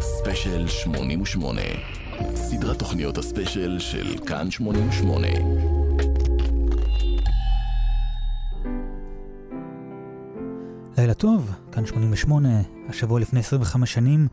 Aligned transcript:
ספיישל 0.00 0.68
88 0.68 1.60
סדרת 2.34 2.78
תוכניות 2.78 3.18
הספיישל 3.18 3.78
של 3.78 4.18
כאן 4.26 4.50
88 4.50 5.26
לילה 10.98 11.14
טוב, 11.14 11.50
כאן 11.72 11.86
88, 11.86 12.48
השבוע 12.88 13.20
לפני 13.20 13.40
25 13.40 13.92
שנים, 13.92 14.28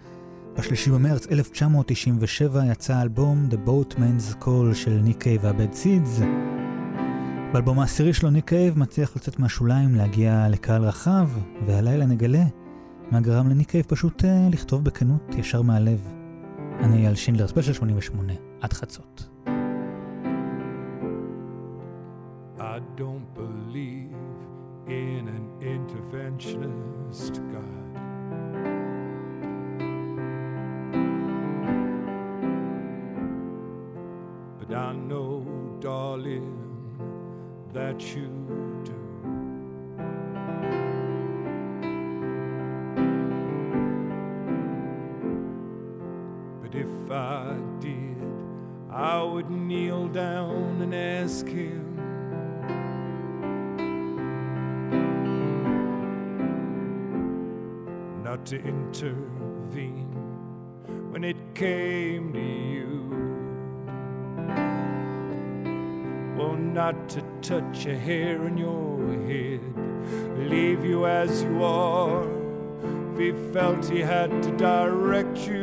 בשלישי 0.58 0.90
במרץ 0.90 1.28
1997 1.28 2.66
יצא 2.72 2.94
האלבום 2.94 3.50
The 3.52 3.70
Boatman's 3.70 4.44
Call 4.44 4.76
של 4.76 4.92
ניק 5.04 5.24
קייב 5.24 5.44
והבד 5.44 5.74
סידס. 5.74 6.20
באלבום 7.54 7.80
העשירי 7.80 8.14
שלו 8.14 8.30
ניק 8.30 8.48
קייב 8.48 8.80
מצליח 8.80 9.16
לצאת 9.16 9.40
מהשוליים, 9.40 9.96
להגיע 9.96 10.48
לקהל 10.50 10.84
רחב, 10.84 11.30
והלילה 11.66 12.06
נגלה 12.06 12.44
מה 13.12 13.20
גרם 13.20 13.50
לניק 13.50 13.70
קייב 13.70 13.86
פשוט 13.88 14.22
uh, 14.22 14.26
לכתוב 14.52 14.84
בכנות 14.84 15.36
ישר 15.38 15.62
מהלב. 15.62 16.08
אני 16.80 16.98
אייל 16.98 17.16
שינדלר, 17.16 17.48
ספיישל 17.48 17.74
88, 17.74 18.34
עד 18.62 18.74
חצות. 18.74 19.31
Touch 67.82 67.92
a 67.92 67.98
hair 67.98 68.48
in 68.48 68.58
your 68.58 69.00
head, 69.28 69.62
leave 70.38 70.86
you 70.86 71.06
as 71.08 71.42
you 71.44 71.64
are. 71.64 72.28
If 73.14 73.36
he 73.36 73.54
felt 73.54 73.90
he 73.90 74.00
had 74.00 74.44
to 74.44 74.52
direct 74.58 75.48
you 75.48 75.61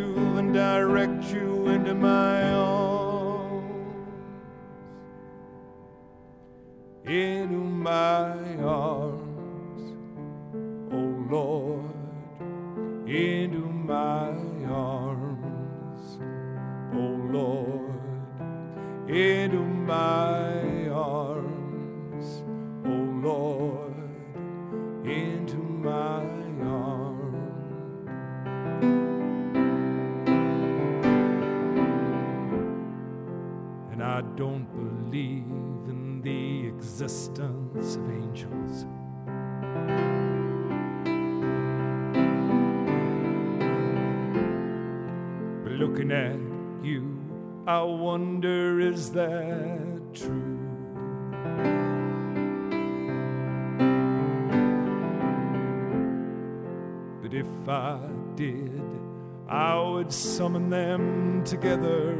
summon 60.12 60.70
them 60.70 61.42
together. 61.44 62.12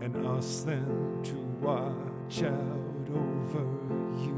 And 0.00 0.26
ask 0.26 0.64
them 0.64 1.22
to 1.24 1.34
watch 1.60 2.42
out 2.42 3.08
over 3.14 3.66
you. 4.24 4.36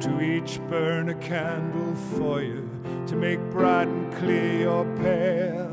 To 0.00 0.20
each 0.20 0.60
burn 0.68 1.08
a 1.08 1.14
candle 1.14 1.94
for 2.16 2.42
you 2.42 2.68
to 3.06 3.16
make 3.16 3.40
bright 3.50 3.88
and 3.88 4.12
clear 4.14 4.60
your 4.60 4.84
path, 4.96 5.72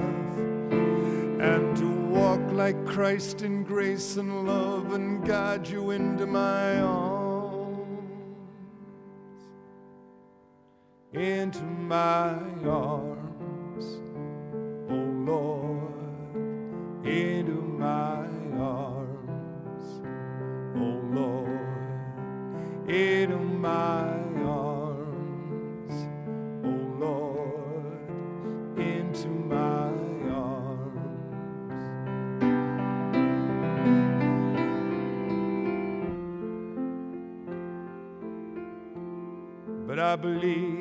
and 1.41 1.75
to 1.77 1.87
walk 2.09 2.41
like 2.51 2.85
Christ 2.85 3.41
in 3.41 3.63
grace 3.63 4.17
and 4.17 4.45
love 4.47 4.93
and 4.93 5.25
guide 5.25 5.67
you 5.67 5.91
into 5.91 6.25
my 6.27 6.79
arms, 6.79 7.10
into 11.13 11.63
my 11.63 12.37
arms, 12.65 13.99
oh 14.89 14.95
Lord, 15.25 15.91
into 17.05 17.61
my 17.77 18.25
arms, 18.57 20.01
oh 20.77 21.01
Lord, 21.11 22.89
into 22.89 23.37
my 23.37 24.07
arms, 24.45 25.93
oh 26.63 26.79
Lord, 26.97 28.79
into 28.79 29.27
my 29.27 29.91
arms. 30.31 30.71
But 39.85 39.99
I 39.99 40.15
believe 40.15 40.80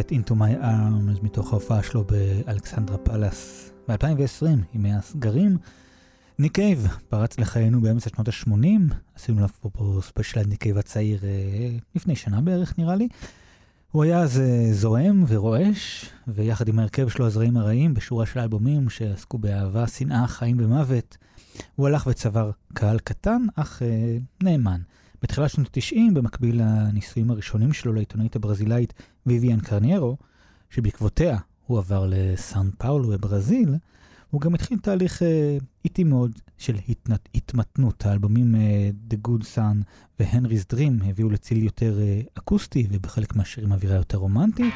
את 0.00 0.12
Into 0.12 0.30
My 0.30 0.62
Arms 0.62 1.22
מתוך 1.24 1.52
ההופעה 1.52 1.82
שלו 1.82 2.04
באלכסנדרה 2.04 2.98
פלאס 2.98 3.70
ב-2020, 3.88 4.46
ימי 4.74 4.94
הסגרים. 4.94 5.56
ניק 6.38 6.54
קייב 6.54 6.86
פרץ 7.08 7.38
לחיינו 7.38 7.80
באמצע 7.80 8.10
שנות 8.10 8.28
ה-80, 8.28 8.94
עשינו 9.14 9.40
לו 9.40 9.46
פה 9.72 10.00
ספיישל 10.02 10.42
ניק 10.46 10.60
קייב 10.62 10.78
הצעיר 10.78 11.24
אה, 11.24 11.78
לפני 11.94 12.16
שנה 12.16 12.40
בערך 12.40 12.78
נראה 12.78 12.96
לי. 12.96 13.08
הוא 13.90 14.04
היה 14.04 14.20
אז 14.20 14.40
אה, 14.40 14.72
זועם 14.72 15.24
ורועש, 15.28 16.10
ויחד 16.28 16.68
עם 16.68 16.78
ההרכב 16.78 17.08
שלו 17.08 17.26
הזרעים 17.26 17.56
הרעים 17.56 17.94
בשורה 17.94 18.26
של 18.26 18.40
אלבומים 18.40 18.90
שעסקו 18.90 19.38
באהבה, 19.38 19.86
שנאה, 19.86 20.26
חיים 20.26 20.56
ומוות, 20.60 21.16
הוא 21.76 21.86
הלך 21.86 22.06
וצבר 22.06 22.50
קהל 22.74 22.98
קטן 22.98 23.42
אך 23.56 23.82
אה, 23.82 24.16
נאמן. 24.42 24.80
בתחילת 25.22 25.50
שנות 25.50 25.76
ה-90, 25.76 26.14
במקביל 26.14 26.62
לניסויים 26.62 27.30
הראשונים 27.30 27.72
שלו 27.72 27.92
לעיתונאית 27.92 28.36
הברזילאית 28.36 28.92
ויvian 29.28 29.64
קרניירו, 29.64 30.16
שבעקבותיה 30.70 31.38
הוא 31.66 31.78
עבר 31.78 32.06
לסאן 32.08 32.70
פאולו 32.78 33.08
בברזיל, 33.08 33.74
הוא 34.30 34.40
גם 34.40 34.54
התחיל 34.54 34.78
תהליך 34.78 35.22
אה, 35.22 35.58
איטי 35.84 36.04
מאוד 36.04 36.32
של 36.58 36.76
התנת, 36.88 37.28
התמתנות. 37.34 38.06
האלבומים 38.06 38.54
אה, 38.54 38.90
The 39.10 39.28
Good 39.28 39.42
Sun 39.42 39.76
ו-Henry's 40.20 40.74
Dream 40.74 41.04
הביאו 41.08 41.30
לציל 41.30 41.62
יותר 41.62 41.98
אה, 42.00 42.20
אקוסטי 42.38 42.86
ובחלק 42.90 43.36
מהשירים 43.36 43.72
אווירה 43.72 43.96
יותר 43.96 44.18
רומנטית. 44.18 44.74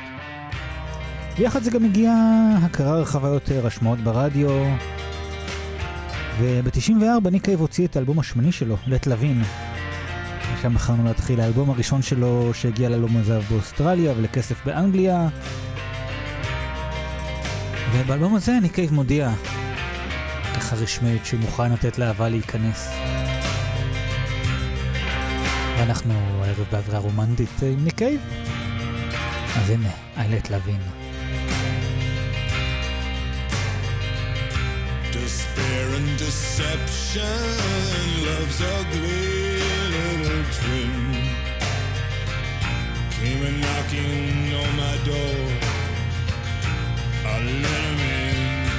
ויחד 1.38 1.62
זה 1.62 1.70
גם 1.70 1.84
הגיע 1.84 2.14
הכרה 2.62 3.00
רחבה 3.00 3.28
יותר, 3.28 3.66
השמעות 3.66 3.98
ברדיו. 3.98 4.48
וב-94 6.40 7.30
ניק 7.30 7.44
קייב 7.44 7.60
הוציא 7.60 7.86
את 7.86 7.96
האלבום 7.96 8.18
השמני 8.18 8.52
שלו, 8.52 8.76
לט 8.86 9.06
לוין. 9.06 9.42
ושם 10.64 10.74
בחרנו 10.74 11.04
להתחיל, 11.04 11.40
האלבום 11.40 11.70
הראשון 11.70 12.02
שלו 12.02 12.54
שהגיע 12.54 12.88
לאלבום 12.88 13.16
הזהב 13.16 13.42
באוסטרליה 13.50 14.12
ולכסף 14.16 14.64
באנגליה. 14.66 15.28
ובאלבום 17.92 18.34
הזה 18.34 18.52
ניק 18.62 18.74
קייב 18.74 18.92
מודיע, 18.92 19.32
ככה 20.56 20.76
רשמית, 20.76 21.26
שהוא 21.26 21.40
מוכן 21.40 21.72
לתת 21.72 21.98
לאהבה 21.98 22.28
להיכנס. 22.28 22.88
ואנחנו 25.78 26.14
הערב 26.42 26.66
באווירה 26.72 26.98
רומנטית 26.98 27.62
עם 27.62 27.84
ניק 27.84 27.94
קייב. 27.94 28.20
אז 29.56 29.70
הנה, 29.70 29.90
איילת 30.16 30.50
לוין. 30.50 30.80
Despair 35.12 35.86
and 35.98 36.10
deception, 36.24 37.26
love's 38.26 38.60
ugly 38.60 39.53
twin 40.58 40.92
Came 43.10 43.42
a 43.44 43.52
knocking 43.52 44.54
on 44.62 44.76
my 44.76 44.96
door 45.04 45.58
I 47.26 47.38
let 47.40 47.84
'em 47.90 48.00
in, 48.00 48.76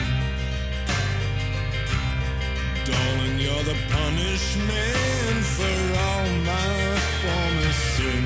Darling, 2.86 3.40
you're 3.40 3.64
the 3.64 3.78
punishment 3.90 5.46
for 5.56 5.78
all 6.06 6.28
my 6.54 7.00
former 7.22 7.74
sin. 7.94 8.26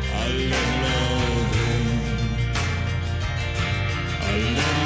I 0.00 0.28
let 0.50 0.70
love 0.84 1.56
in. 1.70 1.86
I 4.08 4.32
let 4.56 4.79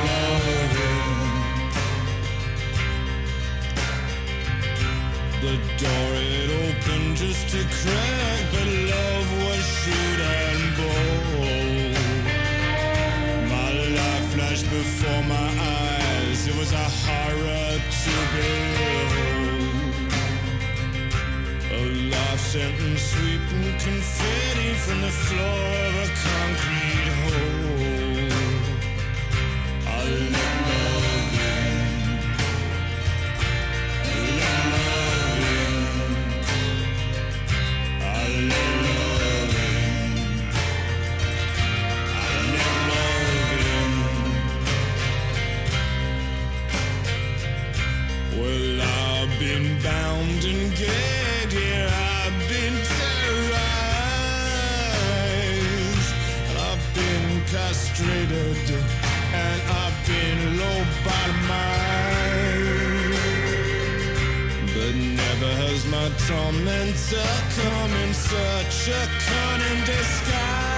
The 5.45 5.59
door 5.77 6.11
it 6.17 6.49
opened 6.65 7.19
just 7.19 7.53
a 7.53 7.65
crack, 7.65 8.45
but 8.51 8.67
love 8.93 9.29
was 9.45 9.65
shrewd 9.77 10.21
and 10.21 10.63
bold 10.79 11.97
My 13.53 13.71
life 14.01 14.27
flashed 14.33 14.69
before 14.71 15.23
my 15.25 15.51
eyes. 15.61 16.47
It 16.49 16.57
was 16.57 16.73
a 16.73 16.89
horror 17.05 17.73
to 17.77 18.15
behold. 18.33 19.75
A 21.73 21.83
life 22.15 22.41
sentence 22.41 23.03
sweeping 23.03 23.77
confetti 23.85 24.71
from 24.85 24.99
the 25.03 25.13
floor 25.25 25.61
of 25.89 25.95
a 26.05 26.09
concrete 26.25 27.09
hole. 27.21 28.33
I 29.89 30.64
bound 49.85 50.43
and 50.45 50.75
gagged, 50.75 51.53
yeah, 51.53 51.91
I've 52.25 52.39
been 52.49 52.77
terrorized. 52.97 53.65
I've 56.67 56.85
been 56.95 57.27
castrated 57.53 58.69
and 59.43 59.61
I've 59.83 59.99
been 60.09 60.41
low 60.59 60.81
bottomized. 61.05 61.75
But 64.75 64.95
never 65.23 65.51
has 65.65 65.81
my 65.95 66.09
tormentor 66.29 67.33
come 67.61 67.93
in 68.05 68.13
such 68.15 68.89
a 68.89 69.03
cunning 69.29 69.81
disguise. 69.85 70.74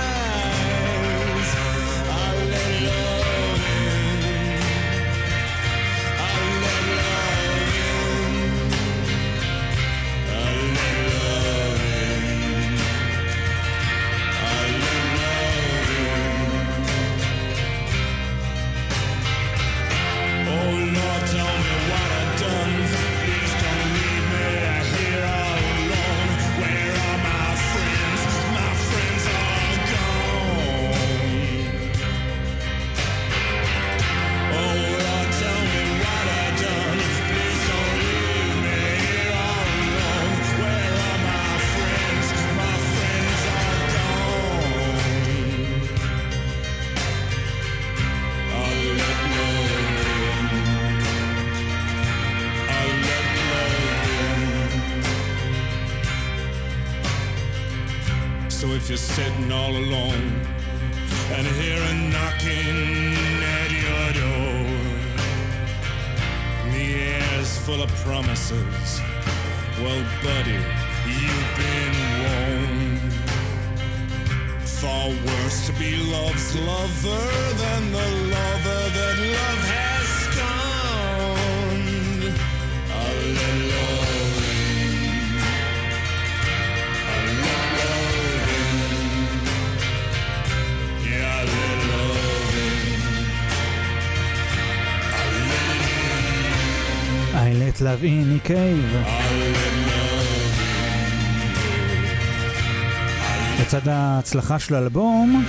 לצד 103.67 103.89
ההצלחה 103.89 104.59
של 104.59 104.75
האלבום, 104.75 105.45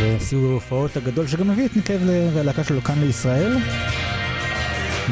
וסיור 0.00 0.50
ההופעות 0.50 0.96
הגדול 0.96 1.26
שגם 1.26 1.48
מביא 1.48 1.66
את 1.66 1.76
ניק 1.76 1.86
קייב 1.86 2.02
והלהקה 2.34 2.64
שלו 2.64 2.80
כאן 2.80 2.98
לישראל. 2.98 3.58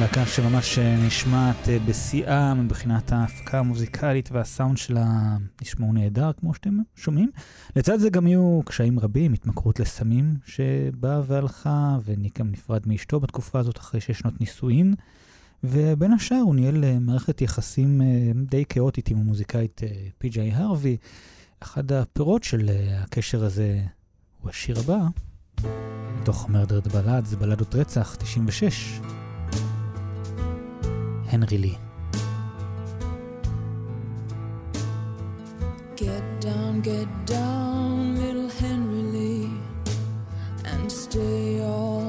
להקה 0.01 0.27
שממש 0.27 0.79
נשמעת 0.79 1.69
אה, 1.69 1.79
בשיאה 1.79 2.55
מבחינת 2.55 3.13
ההפקה 3.13 3.59
המוזיקלית 3.59 4.29
והסאונד 4.33 4.77
שלה 4.77 5.37
נשמעו 5.63 5.93
נהדר, 5.93 6.31
כמו 6.41 6.55
שאתם 6.55 6.79
שומעים. 6.97 7.31
לצד 7.77 7.99
זה 7.99 8.11
גם 8.11 8.27
יהיו 8.27 8.61
קשיים 8.65 8.99
רבים, 8.99 9.33
התמכרות 9.33 9.81
לסמים 9.81 10.35
שבאה 10.47 11.21
והלכה, 11.27 11.99
וניק 12.05 12.39
גם 12.39 12.51
נפרד 12.51 12.83
מאשתו 12.87 13.21
בתקופה 13.21 13.59
הזאת 13.59 13.79
אחרי 13.79 14.01
שש 14.01 14.19
שנות 14.19 14.41
נישואין. 14.41 14.95
ובין 15.65 16.13
השאר 16.13 16.41
הוא 16.45 16.55
ניהל 16.55 16.85
אה, 16.85 16.99
מערכת 17.01 17.43
יחסים 17.43 18.03
אה, 18.03 18.07
די 18.35 18.65
כאוטית 18.69 19.09
עם 19.09 19.19
המוזיקאית 19.19 19.81
פי.ג'יי 20.19 20.53
הרווי. 20.53 20.97
אחד 21.63 21.93
הפירות 21.93 22.45
של 22.45 22.71
הקשר 22.99 23.45
הזה 23.45 23.81
הוא 24.41 24.51
השיר 24.51 24.79
הבא, 24.79 24.99
מתוך 26.21 26.49
מרדרד 26.49 26.89
בלאד, 26.89 27.25
זה 27.25 27.37
בלדות 27.37 27.75
רצח, 27.75 28.17
96. 28.19 29.01
הנרי 31.27 31.59
לי. 31.59 31.75
Get 35.97 36.27
down, 36.47 36.75
get 36.91 37.11
down, 37.37 38.17
little 38.23 38.51
Henry 38.61 39.05
Lee, 39.15 39.51
and 40.71 40.91
stay 41.03 41.61
all 41.73 42.00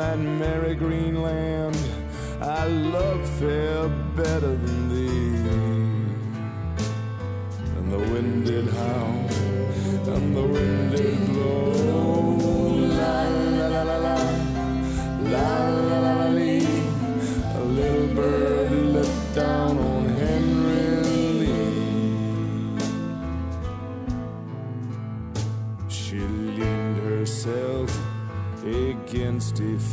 that 0.00 0.18
merry 0.18 0.74
green 0.74 1.20
land, 1.20 1.76
I 2.40 2.66
love 2.66 3.28
fair 3.38 3.86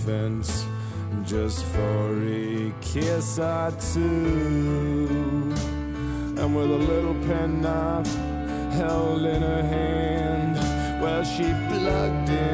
fence 0.07 0.65
just 1.25 1.65
for 1.65 2.17
a 2.23 2.73
kiss 2.79 3.39
or 3.39 3.71
two. 3.91 5.53
And 6.39 6.55
with 6.55 6.71
a 6.71 6.81
little 6.93 7.17
penknife 7.25 8.15
held 8.71 9.25
in 9.25 9.41
her 9.41 9.63
hand, 9.63 10.55
well, 11.01 11.25
she 11.25 11.43
plugged 11.43 12.29
him 12.29 12.47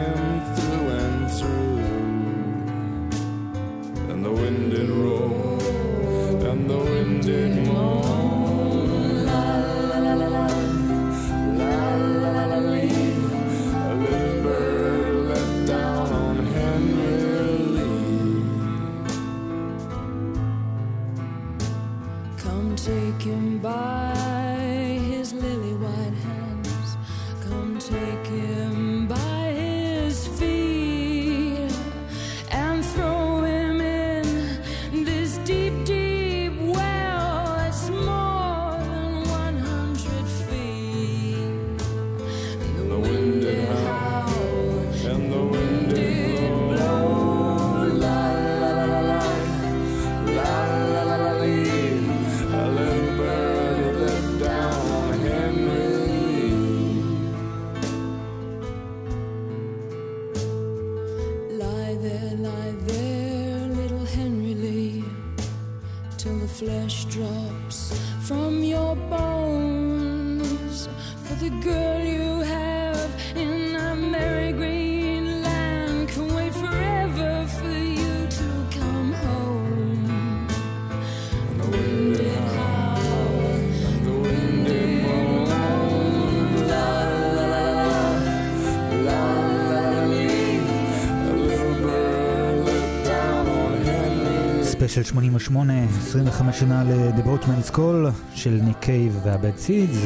ספיישל 94.93 95.09
88, 95.09 95.73
25 95.97 96.59
שנה 96.59 96.83
ל-The 96.83 97.25
Boatman's 97.25 97.75
Call 97.75 98.09
של 98.35 98.59
ניק 98.63 98.77
קייב 98.79 99.19
והבד 99.23 99.57
סידס. 99.57 99.97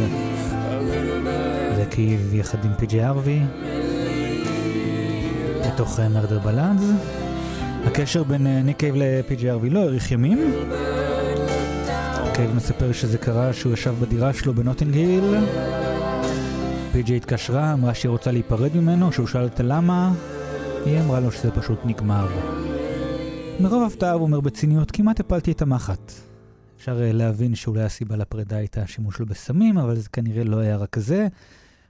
זה 1.75 1.85
קייב 1.89 2.33
יחד 2.33 2.65
עם 2.65 2.71
פי.ג'י 2.77 3.03
ארווי. 3.05 3.39
בתוך 5.67 5.99
מרדר 5.99 6.39
בלאדס. 6.39 6.83
הקשר 7.85 8.23
בין 8.23 8.47
ניק 8.47 8.77
קייב 8.77 8.95
לפי.ג'י 8.97 9.51
ארווי 9.51 9.69
לא 9.69 9.79
האריך 9.79 10.11
ימים. 10.11 10.53
קייב 12.33 12.55
מספר 12.55 12.91
שזה 12.91 13.17
קרה 13.17 13.53
שהוא 13.53 13.73
ישב 13.73 13.95
בדירה 13.99 14.33
שלו 14.33 14.53
בנוטינג 14.53 14.95
היל. 14.95 15.35
פי.ג'י 16.91 17.15
התקשרה, 17.15 17.73
אמרה 17.73 17.93
שהיא 17.93 18.09
רוצה 18.09 18.31
להיפרד 18.31 18.75
ממנו, 18.75 19.11
שהוא 19.11 19.27
שאל 19.27 19.43
אותה 19.43 19.63
למה. 19.63 20.11
היא 20.85 20.99
אמרה 20.99 21.19
לו 21.19 21.31
שזה 21.31 21.51
פשוט 21.51 21.79
נגמר. 21.85 22.27
מרוב 23.61 23.83
הפתעה 23.83 24.11
הוא 24.11 24.21
אומר 24.21 24.39
בציניות, 24.39 24.91
כמעט 24.91 25.19
הפלתי 25.19 25.51
את 25.51 25.61
המחט. 25.61 26.11
אפשר 26.77 27.01
אה, 27.01 27.11
להבין 27.11 27.55
שאולי 27.55 27.83
הסיבה 27.83 28.15
לפרידה 28.15 28.57
הייתה 28.57 28.81
השימוש 28.81 29.17
שלו 29.17 29.25
בסמים, 29.25 29.77
אבל 29.77 29.95
זה 29.95 30.09
כנראה 30.09 30.43
לא 30.43 30.57
היה 30.57 30.77
רק 30.77 30.99
זה. 30.99 31.27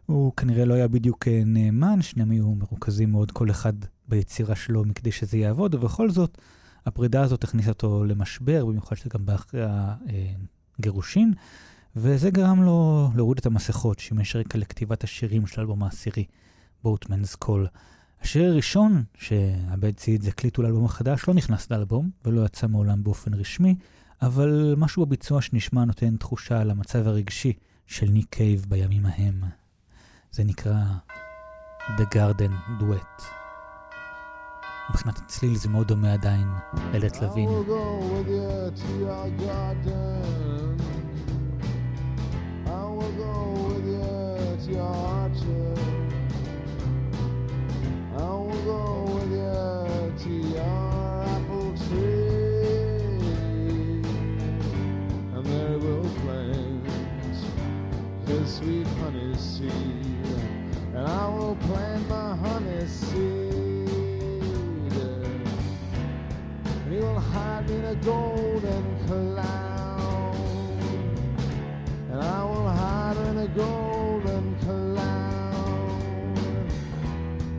הוא 0.06 0.34
כנראה 0.38 0.66
לא 0.66 0.74
היה 0.74 0.88
בדיוק 0.88 1.28
אה, 1.28 1.42
נאמן, 1.46 2.02
שניהם 2.02 2.32
היו 2.32 2.56
מרוכזים 2.56 3.12
מאוד 3.12 3.32
כל 3.32 3.50
אחד 3.50 3.74
ביצירה 4.08 4.56
שלו 4.56 4.84
מכדי 4.84 5.12
שזה 5.12 5.38
יעבוד, 5.38 5.76
ובכל 5.76 6.10
זאת, 6.10 6.38
הפרידה 6.86 7.22
הזאת 7.22 7.44
הכניסה 7.44 7.70
אותו 7.70 8.04
למשבר, 8.04 8.66
במיוחד 8.66 8.96
שזה 8.96 9.10
גם 9.14 9.26
באחרי 9.26 9.62
הגירושין, 10.80 11.34
וזה 11.96 12.30
גרם 12.30 12.64
לו 12.64 13.10
להוריד 13.16 13.38
את 13.38 13.46
המסכות, 13.46 14.00
שימש 14.00 14.36
רקע 14.36 14.58
לכתיבת 14.58 15.04
השירים 15.04 15.48
של 15.48 15.60
האלבום 15.62 15.84
העשירי, 15.84 16.26
בוטמנס 16.84 17.36
קול. 17.36 17.68
השיר 18.22 18.52
הראשון 18.52 19.04
שעבד 19.18 19.96
ציד 19.96 20.28
הקליטו 20.28 20.62
לאלבום 20.62 20.86
החדש 20.86 21.28
לא 21.28 21.34
נכנס 21.34 21.72
לאלבום 21.72 22.10
ולא 22.26 22.46
יצא 22.46 22.68
מעולם 22.68 23.04
באופן 23.04 23.34
רשמי, 23.34 23.76
אבל 24.22 24.74
משהו 24.78 25.06
בביצוע 25.06 25.42
שנשמע 25.42 25.86
נותן 25.86 26.18
תחושה 26.18 26.62
על 26.62 26.72
המצב 26.72 27.08
הרגשי 27.08 27.54
של 27.88 28.10
ניק 28.10 28.28
קייב 28.30 28.66
בימים 28.70 29.06
ההם. 29.06 29.44
זה 30.32 30.44
נקרא 30.44 30.84
The 31.98 32.04
Garden 32.16 32.82
Duet. 32.82 33.24
מבחינת 34.90 35.18
הצליל 35.18 35.56
זה 35.56 35.70
מאוד 35.70 35.88
דומה 35.88 36.14
עדיין 36.14 36.48
ללט 36.94 37.22
לוין. 37.22 37.50
I 37.50 37.52
will 37.52 37.64
go 37.64 37.84
with 38.12 38.28
you 38.28 38.78
to 44.64 44.72
your 44.72 45.87
with 48.68 50.24
to 50.24 50.58
apple 50.60 51.74
tree. 51.88 52.28
And 55.34 55.46
there 55.46 55.78
will 55.78 56.10
plant 56.22 56.88
his 58.26 58.56
sweet 58.56 58.88
honey 59.00 59.36
seed. 59.38 59.72
And 60.96 61.08
I 61.08 61.30
will 61.30 61.56
plant 61.56 62.10
my 62.10 62.36
honey 62.36 62.88
seed. 62.88 63.90
And 66.84 66.94
he 66.94 67.00
will 67.00 67.20
hide 67.20 67.70
in 67.70 67.86
a 67.86 67.96
golden 67.96 69.06
cloud. 69.08 70.36
And 72.12 72.22
I 72.22 72.44
will 72.44 72.68
hide 72.68 73.18
in 73.18 73.38
a 73.38 73.48
golden 73.48 74.57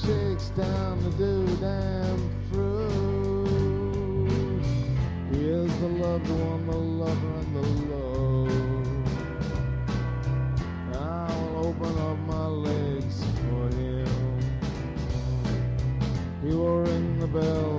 shakes 0.00 0.48
down 0.50 1.02
the 1.04 1.10
goddamn 1.10 2.20
fruit. 2.50 3.48
He 5.30 5.40
is 5.48 5.72
the 5.80 5.88
loved 5.88 6.28
one, 6.30 6.66
the 6.66 6.76
lover, 6.76 7.34
and 7.40 7.56
the 7.56 7.62
love. 7.92 8.50
I 10.94 10.96
will 11.36 11.56
open 11.68 11.94
up 12.08 12.18
my 12.26 12.46
legs 12.46 13.16
for 13.36 13.62
him. 13.76 14.08
He 16.42 16.50
will 16.54 16.78
ring 16.82 17.18
the 17.20 17.26
bell. 17.26 17.71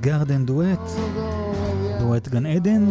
גרדן 0.00 0.46
דואט, 0.46 0.90
דואט 1.98 2.28
גן 2.28 2.46
עדן. 2.46 2.86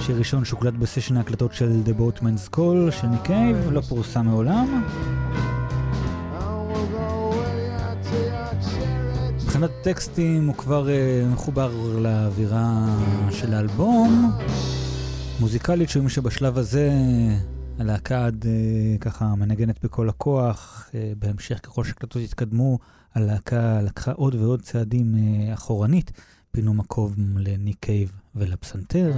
שיר 0.00 0.18
ראשון 0.18 0.44
שוקלט 0.44 0.74
בסשן 0.74 1.16
ההקלטות 1.16 1.52
של 1.52 1.82
The 1.86 2.00
Boatman's 2.00 2.56
Call 2.56 2.90
של 2.90 3.06
קייב, 3.22 3.56
לא 3.70 3.80
פורסם 3.80 4.26
מעולם. 4.26 4.82
מבחינת 9.42 9.70
טקסטים 9.82 10.46
הוא 10.46 10.54
כבר 10.54 10.88
אה, 10.88 11.24
מחובר 11.32 11.72
לאווירה 11.98 12.96
של 13.30 13.54
האלבום. 13.54 14.32
מוזיקלית, 15.40 15.88
שאומרים 15.88 16.08
שבשלב 16.08 16.58
הזה 16.58 16.90
הלהקה 17.80 18.26
עד 18.26 18.46
אה, 18.46 18.98
ככה 18.98 19.34
מנגנת 19.34 19.84
בכל 19.84 20.08
הכוח. 20.08 20.90
אה, 20.94 21.12
בהמשך 21.18 21.58
ככל 21.66 21.84
שהקלטות 21.84 22.22
התקדמו, 22.22 22.78
הלהקה 23.14 23.82
לקחה 23.82 24.12
עוד 24.12 24.34
ועוד 24.34 24.62
צעדים 24.62 25.14
אה, 25.14 25.54
אחורנית. 25.54 26.12
פינו 26.52 26.74
מקום 26.74 27.12
לניק 27.38 27.76
קייב 27.80 28.12
ולפסנתר. 28.34 29.12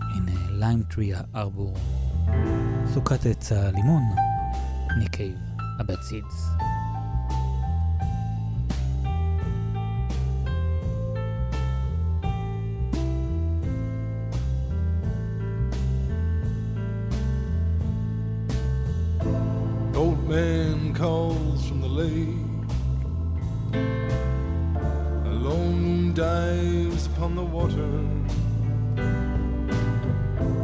הנה 0.00 0.50
ליים 0.50 0.82
טרי 0.82 1.12
הארבור, 1.14 1.74
סוכת 2.94 3.26
עץ 3.26 3.52
הלימון, 3.52 4.02
ניק 4.98 5.16
קייב, 5.16 5.36
הבד 5.80 6.00
סידס. 6.02 6.48
Man 20.28 20.92
calls 20.92 21.66
from 21.66 21.80
the 21.80 21.88
lake. 21.88 22.36
A 23.72 25.32
lone 25.32 25.80
moon 25.80 26.12
dives 26.12 27.06
upon 27.06 27.34
the 27.34 27.42
water. 27.42 27.88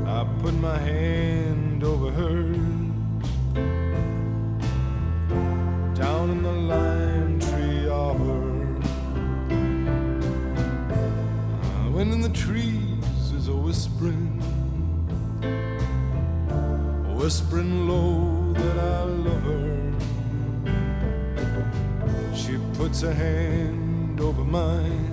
I 0.07 0.27
put 0.43 0.53
my 0.55 0.77
hand 0.77 1.83
over 1.83 2.11
hers. 2.11 2.57
Down 5.99 6.31
in 6.31 6.43
the 6.43 6.53
lime 6.53 7.41
tree 7.41 7.89
arbor. 7.89 8.77
Uh, 11.63 11.91
When 11.91 12.13
in 12.13 12.21
the 12.21 12.29
trees 12.29 13.33
is 13.33 13.49
a 13.49 13.57
whispering 13.57 14.43
whispering 17.17 17.89
low 17.89 18.44
that 18.55 18.79
I 18.79 19.03
love 19.27 19.43
her. 19.43 19.93
She 22.35 22.59
puts 22.79 23.01
her 23.03 23.13
hand 23.13 24.21
over 24.21 24.45
mine. 24.45 25.13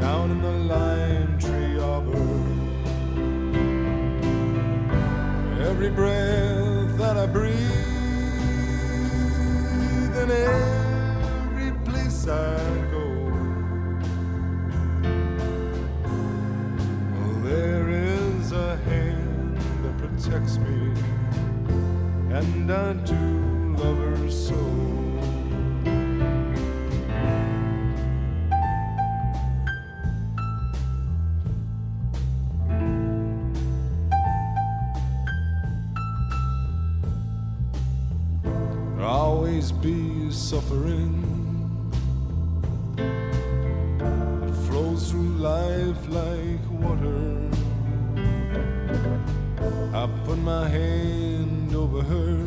Down 0.00 0.30
in 0.30 0.40
the 0.42 0.52
lime 0.74 1.38
tree 1.38 1.78
arbor. 1.78 2.26
Every 5.68 5.90
breath 5.90 6.96
that 6.98 7.16
I 7.16 7.26
breathe, 7.26 7.56
and 10.20 10.30
every 10.30 11.72
place 11.84 12.26
I 12.26 12.58
go. 12.90 12.97
Me, 20.58 20.92
and 22.30 22.70
I 22.70 22.92
do 22.92 23.14
love 23.78 23.96
her 23.96 24.30
so. 24.30 24.54
Always 39.00 39.72
be 39.72 40.30
suffering. 40.30 41.47
My 50.48 50.66
hand 50.66 51.74
over 51.74 52.02
her. 52.02 52.37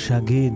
שאגיד, 0.00 0.52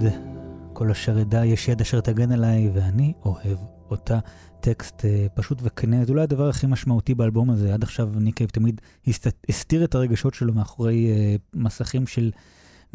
כל 0.72 0.90
אשר 0.90 1.20
אדע, 1.20 1.44
יש 1.44 1.68
יד 1.68 1.80
אשר 1.80 2.00
תגן 2.00 2.32
עליי, 2.32 2.70
ואני 2.74 3.12
אוהב 3.24 3.58
אותה. 3.90 4.18
טקסט 4.60 5.04
אה, 5.04 5.26
פשוט 5.34 5.58
וכנה, 5.62 6.04
זה 6.04 6.12
אולי 6.12 6.22
הדבר 6.22 6.48
הכי 6.48 6.66
משמעותי 6.66 7.14
באלבום 7.14 7.50
הזה. 7.50 7.74
עד 7.74 7.82
עכשיו 7.82 8.10
ניק 8.14 8.36
קייב 8.36 8.50
תמיד 8.50 8.80
הסת... 9.06 9.34
הסתיר 9.48 9.84
את 9.84 9.94
הרגשות 9.94 10.34
שלו 10.34 10.54
מאחורי 10.54 11.10
אה, 11.10 11.36
מסכים 11.54 12.06
של 12.06 12.30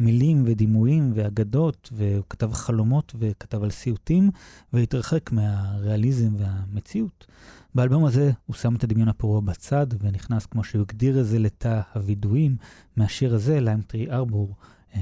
מילים 0.00 0.42
ודימויים 0.46 1.12
ואגדות, 1.14 1.90
והוא 1.92 2.24
כתב 2.30 2.52
חלומות 2.52 3.12
וכתב 3.18 3.62
על 3.62 3.70
סיוטים, 3.70 4.30
והתרחק 4.72 5.32
מהריאליזם 5.32 6.30
והמציאות. 6.38 7.26
באלבום 7.74 8.04
הזה 8.04 8.30
הוא 8.46 8.56
שם 8.56 8.74
את 8.74 8.84
הדמיון 8.84 9.08
הפרוע 9.08 9.40
בצד, 9.40 9.86
ונכנס, 10.00 10.46
כמו 10.46 10.64
שהוא 10.64 10.82
הגדיר 10.82 11.20
את 11.20 11.26
זה, 11.26 11.38
לתא 11.38 11.80
הווידויים. 11.94 12.56
מהשיר 12.96 13.34
הזה, 13.34 13.60
ליים 13.60 13.80
טרי 13.82 14.10
ארבור, 14.10 14.54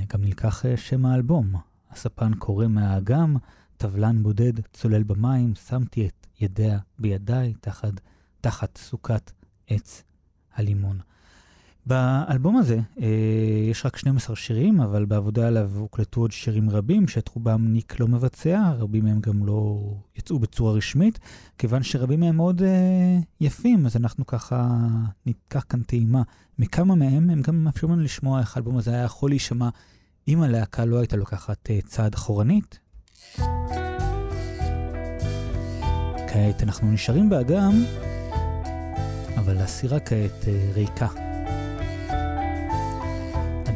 גם 0.09 0.21
נלקח 0.23 0.67
אה, 0.67 0.77
שם 0.77 1.07
האלבום. 1.07 1.55
הספן 1.91 2.35
קורא 2.35 2.67
מהאגם, 2.67 3.37
טבלן 3.77 4.23
בודד 4.23 4.53
צולל 4.73 5.03
במים, 5.03 5.55
שמתי 5.55 6.07
את 6.07 6.27
ידיה 6.41 6.79
בידיי 6.99 7.55
תחת, 7.61 8.01
תחת 8.41 8.77
סוכת 8.77 9.33
עץ 9.67 10.03
הלימון. 10.55 11.01
באלבום 11.89 12.57
הזה 12.57 12.79
אה, 13.01 13.07
יש 13.71 13.87
רק 13.87 13.97
12 13.97 14.37
שירים, 14.37 14.81
אבל 14.81 15.05
בעבודה 15.05 15.49
עליו 15.49 15.71
הוקלטו 15.77 16.21
עוד 16.21 16.33
שירים 16.33 16.71
רבים, 16.71 17.09
שאת 17.09 17.29
רובם 17.29 17.69
ניק 17.69 18.01
לא 18.01 18.09
מבצע, 18.09 18.73
רבים 18.79 19.05
מהם 19.05 19.21
גם 19.21 19.47
לא 19.47 19.81
יצאו 20.17 20.39
בצורה 20.39 20.73
רשמית, 20.73 21.19
כיוון 21.59 21.83
שרבים 21.83 22.21
מהם 22.21 22.37
מאוד 22.37 22.63
אה, 22.63 23.19
יפים, 23.41 23.87
אז 23.87 23.97
אנחנו 23.97 24.27
ככה 24.27 24.79
ניקח 25.27 25.65
כאן 25.69 25.83
טעימה 25.83 26.23
מכמה 26.59 26.95
מהם, 26.95 27.31
הם 27.31 27.43
גם 27.43 27.65
מאפשרים 27.65 27.93
לנו 27.93 28.03
לשמוע 28.03 28.41
איך 28.41 28.57
האלבום 28.57 28.77
הזה 28.77 28.91
היה 28.91 29.03
יכול 29.03 29.31
להישמע 29.31 29.69
אם 30.29 30.43
הלהקה 30.43 30.85
לא 30.85 30.99
הייתה 30.99 31.17
לוקחת 31.17 31.71
אה, 31.71 31.79
צעד 31.87 32.15
אחורנית. 32.15 32.79
כעת 36.33 36.63
אנחנו 36.63 36.93
נשארים 36.93 37.31
באגם, 37.31 37.73
אבל 39.37 39.57
הסירה 39.59 40.01
כעת 40.01 40.49
אה, 40.49 40.71
ריקה. 40.75 41.38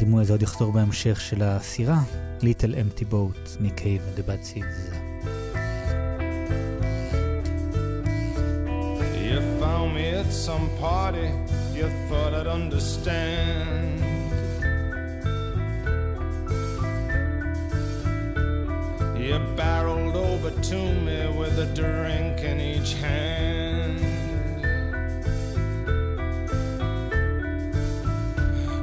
הדימוי 0.03 0.23
הזה 0.23 0.33
עוד 0.33 0.43
יחזור 0.43 0.73
בהמשך 0.73 1.21
של 1.21 1.43
הסירה, 1.43 2.01
Little 2.41 2.75
Empty 2.75 3.13
Boat 3.13 3.61
מקייב 3.61 4.03
the 4.17 4.21
Bad 4.21 4.45
Seeds. 4.45 4.95
You 9.29 9.41
found 9.61 9.95
me 9.95 10.07
at 10.21 10.31
some 10.47 10.67
party, 10.81 11.29
you 11.77 11.87
thought 12.09 12.33
I'd 12.35 12.49
understand. 12.61 14.01
You 19.27 19.39
barreled 19.57 20.17
over 20.31 20.51
to 20.71 20.81
me 21.07 21.21
with 21.39 21.57
a 21.67 21.69
drink 21.81 22.37
in 22.51 22.57
each 22.73 22.93
hand. 23.05 24.12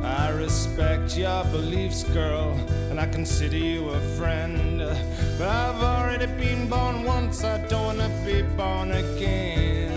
I 0.09 0.29
respect 0.31 1.15
your 1.15 1.43
beliefs, 1.45 2.03
girl, 2.03 2.53
and 2.89 2.99
I 2.99 3.05
consider 3.07 3.57
you 3.57 3.89
a 3.89 3.99
friend. 4.17 4.79
But 5.37 5.47
I've 5.47 5.83
already 5.83 6.25
been 6.25 6.67
born 6.67 7.03
once, 7.03 7.43
I 7.43 7.57
don't 7.67 7.97
wanna 7.97 8.09
be 8.25 8.41
born 8.57 8.91
again. 8.91 9.91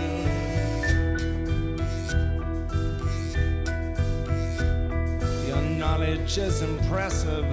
Your 5.47 5.61
knowledge 5.81 6.37
is 6.37 6.61
impressive, 6.61 7.45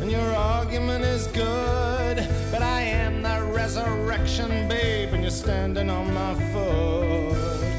and 0.00 0.10
your 0.10 0.30
argument 0.34 1.04
is 1.04 1.28
good. 1.28 2.16
But 2.50 2.62
I 2.62 2.80
am 2.80 3.22
the 3.22 3.38
resurrection 3.52 4.68
babe, 4.68 5.12
and 5.14 5.22
you're 5.22 5.30
standing 5.30 5.88
on 5.88 6.12
my 6.12 6.34
foot. 6.52 7.77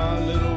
My 0.00 0.18
little 0.20 0.49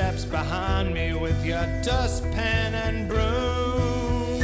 steps 0.00 0.24
behind 0.24 0.94
me 0.94 1.12
with 1.12 1.44
your 1.44 1.66
dustpan 1.82 2.74
and 2.74 3.06
broom. 3.06 4.40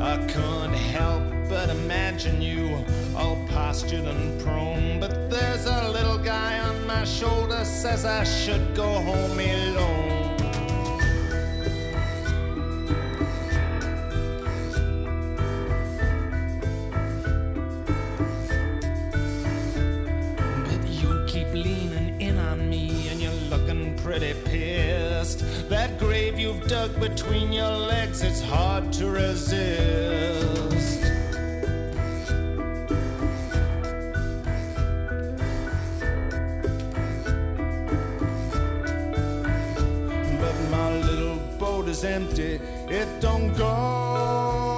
I 0.00 0.16
couldn't 0.32 0.72
help 0.72 1.22
but 1.50 1.68
imagine 1.68 2.40
you 2.40 2.82
all 3.14 3.36
postured 3.48 4.06
and 4.06 4.40
prone. 4.40 5.00
But 5.00 5.28
there's 5.28 5.66
a 5.66 5.90
little 5.90 6.16
guy 6.16 6.60
on 6.60 6.86
my 6.86 7.04
shoulder 7.04 7.62
says 7.66 8.06
I 8.06 8.24
should 8.24 8.74
go 8.74 8.90
home 9.08 9.38
alone. 9.38 10.19
Pissed. 25.20 25.68
That 25.68 25.98
grave 25.98 26.38
you've 26.38 26.66
dug 26.66 26.98
between 27.00 27.52
your 27.52 27.70
legs, 27.70 28.22
it's 28.22 28.40
hard 28.40 28.92
to 28.94 29.06
resist. 29.10 31.02
But 40.40 40.56
my 40.70 40.98
little 40.98 41.38
boat 41.58 41.88
is 41.88 42.04
empty, 42.04 42.60
it 42.88 43.08
don't 43.20 43.54
go. 43.56 44.69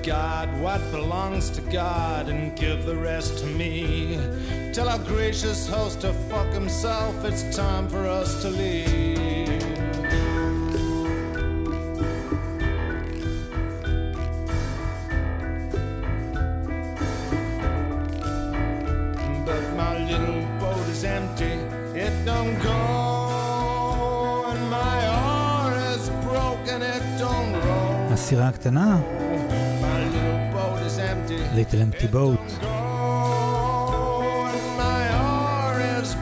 God 0.00 0.58
what 0.58 0.80
belongs 0.90 1.50
to 1.50 1.60
God 1.60 2.30
and 2.30 2.56
give 2.56 2.86
the 2.86 2.96
rest 2.96 3.38
to 3.40 3.46
me. 3.46 4.18
Tell 4.72 4.88
our 4.88 4.98
gracious 4.98 5.68
host 5.68 6.00
to 6.00 6.14
fuck 6.30 6.50
himself, 6.50 7.22
it's 7.24 7.54
time 7.54 7.86
for 7.86 8.06
us 8.06 8.40
to 8.40 8.48
leave. 8.48 9.60
But 19.44 19.62
my 19.76 19.98
little 20.10 20.42
boat 20.58 20.88
is 20.88 21.04
empty, 21.04 21.52
it 21.94 22.14
don't 22.24 22.58
go. 22.62 22.80
And 24.48 24.70
my 24.70 24.96
oar 25.20 25.76
is 25.92 26.08
broken, 26.24 26.80
it 26.80 27.02
don't 27.18 27.52
roll. 27.52 28.12
הסירה 28.12 28.48
הקטנה, 28.48 28.96
My 28.96 29.02
little 29.02 29.19
boat 29.19 29.19
Little 31.55 31.81
Empty 31.85 32.13
Boat. 32.13 32.65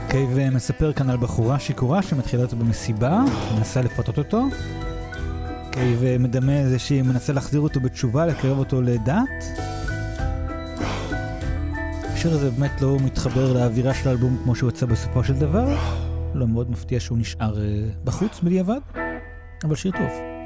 קייב 0.09 0.37
אה, 0.37 0.49
מספר 0.49 0.93
כאן 0.93 1.09
על 1.09 1.17
בחורה 1.17 1.59
שיכורה 1.59 2.01
שמתחילה 2.01 2.43
אותו 2.43 2.55
במסיבה, 2.55 3.23
מנסה 3.57 3.81
לפתות 3.81 4.17
אותו. 4.17 4.43
קייב 5.71 6.03
אה, 6.03 6.17
מדמה 6.19 6.59
איזה 6.59 6.79
שהיא 6.79 7.03
מנסה 7.03 7.33
להחזיר 7.33 7.61
אותו 7.61 7.79
בתשובה, 7.79 8.25
לקרב 8.25 8.57
אותו 8.57 8.81
לדת. 8.81 9.45
השיר 12.13 12.31
הזה 12.31 12.51
באמת 12.51 12.81
לא 12.81 12.97
מתחבר 13.03 13.53
לאווירה 13.53 13.93
של 13.93 14.09
האלבום 14.09 14.37
כמו 14.43 14.55
שהוא 14.55 14.69
יצא 14.69 14.85
בסופו 14.85 15.23
של 15.23 15.33
דבר. 15.33 15.77
לא 16.33 16.47
מאוד 16.47 16.71
מפתיע 16.71 16.99
שהוא 16.99 17.17
נשאר 17.17 17.61
אה, 17.61 17.65
בחוץ 18.03 18.39
בדיעבד, 18.43 18.79
אבל 19.63 19.75
שיר 19.75 19.91
טוב. 19.91 20.38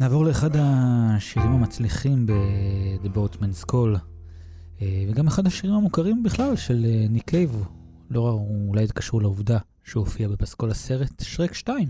נעבור 0.00 0.24
לאחד 0.24 0.50
השירים 0.54 1.50
המצליחים 1.50 2.26
ב-The 2.26 3.08
Boatman's 3.16 3.64
Call, 3.72 3.98
אה, 4.82 5.04
וגם 5.08 5.26
אחד 5.26 5.46
השירים 5.46 5.76
המוכרים 5.76 6.22
בכלל 6.22 6.56
של 6.56 6.86
אה, 6.88 7.06
ניק 7.10 7.30
קייב, 7.30 7.64
לא 8.10 8.40
אולי 8.68 8.86
קשור 8.94 9.22
לעובדה 9.22 9.58
שהוא 9.84 10.04
הופיע 10.04 10.28
בפסקול 10.28 10.70
הסרט 10.70 11.22
שרק 11.22 11.54
2. 11.54 11.88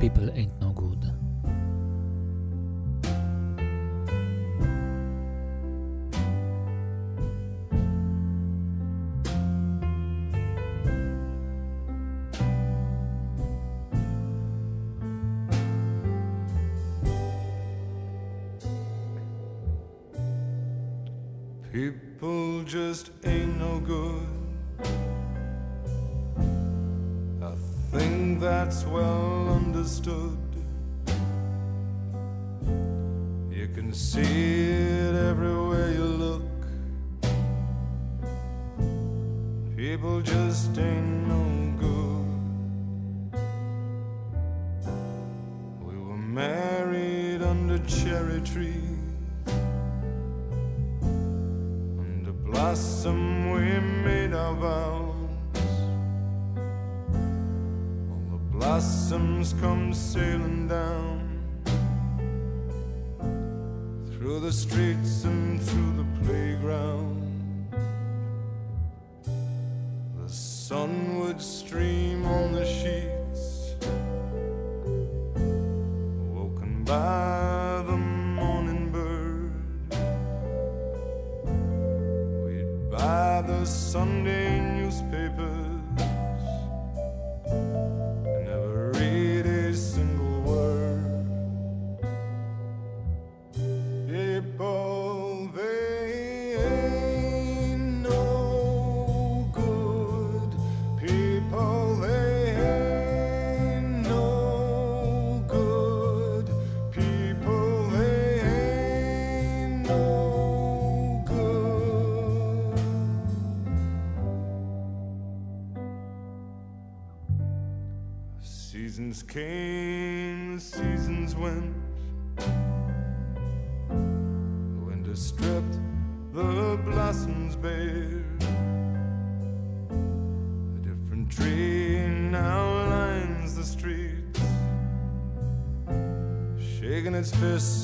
People 0.00 0.28
ain't 0.36 0.62
no 0.62 0.80
good. 0.80 0.93
People 21.74 22.62
just 22.62 23.10
ain't 23.24 23.58
no 23.58 23.80
good. 23.80 24.28
I 27.42 27.52
think 27.90 28.38
that's 28.38 28.84
well 28.84 29.48
understood. 29.48 30.38
You 33.50 33.66
can 33.74 33.92
see 33.92 34.70
it 34.70 35.16
everywhere 35.16 35.90
you 35.90 36.04
look. 36.04 36.42
People 39.76 40.22
just 40.22 40.78
ain't 40.78 41.26
no 41.26 41.44
good. 41.80 43.40
We 45.82 45.96
were 45.98 46.16
married 46.16 47.42
under 47.42 47.78
cherry 47.80 48.40
trees. 48.42 48.93
Blossom 52.54 53.50
we 53.50 53.80
made 54.04 54.32
our 54.32 54.54
vows. 54.54 55.16
All 58.12 58.26
the 58.30 58.42
blossoms 58.52 59.54
come 59.60 59.92
sailing 59.92 60.68
down 60.68 61.42
through 64.12 64.38
the 64.38 64.52
streets 64.52 65.24
and 65.24 65.60
through 65.60 65.96
the 65.96 66.06
playground. 66.22 67.26
The 70.22 70.28
sun 70.28 71.18
would 71.18 71.40
stream 71.40 72.24
on 72.24 72.52
the 72.52 72.64
sheets, 72.64 73.74
woken 76.32 76.84
by 76.84 77.23
newspapers 85.02 85.73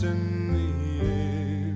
in 0.03 0.53
the 0.53 0.71
air. 1.07 1.75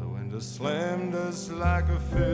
The 0.00 0.08
winter 0.08 0.40
slammed 0.40 1.14
us 1.14 1.50
like 1.50 1.88
a 1.88 2.00
fist. 2.00 2.27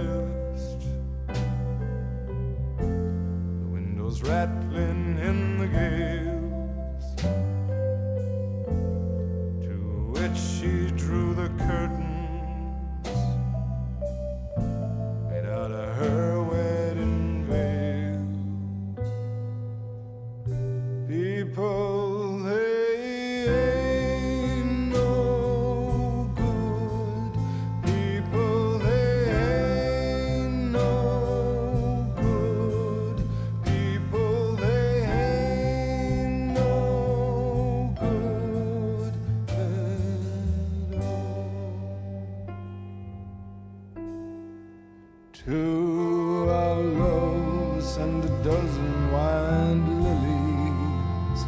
To 45.47 46.49
our 46.49 46.81
loves 46.81 47.99
and 47.99 48.25
a 48.25 48.29
dozen 48.43 49.13
wild 49.13 49.87
lilies. 50.01 51.45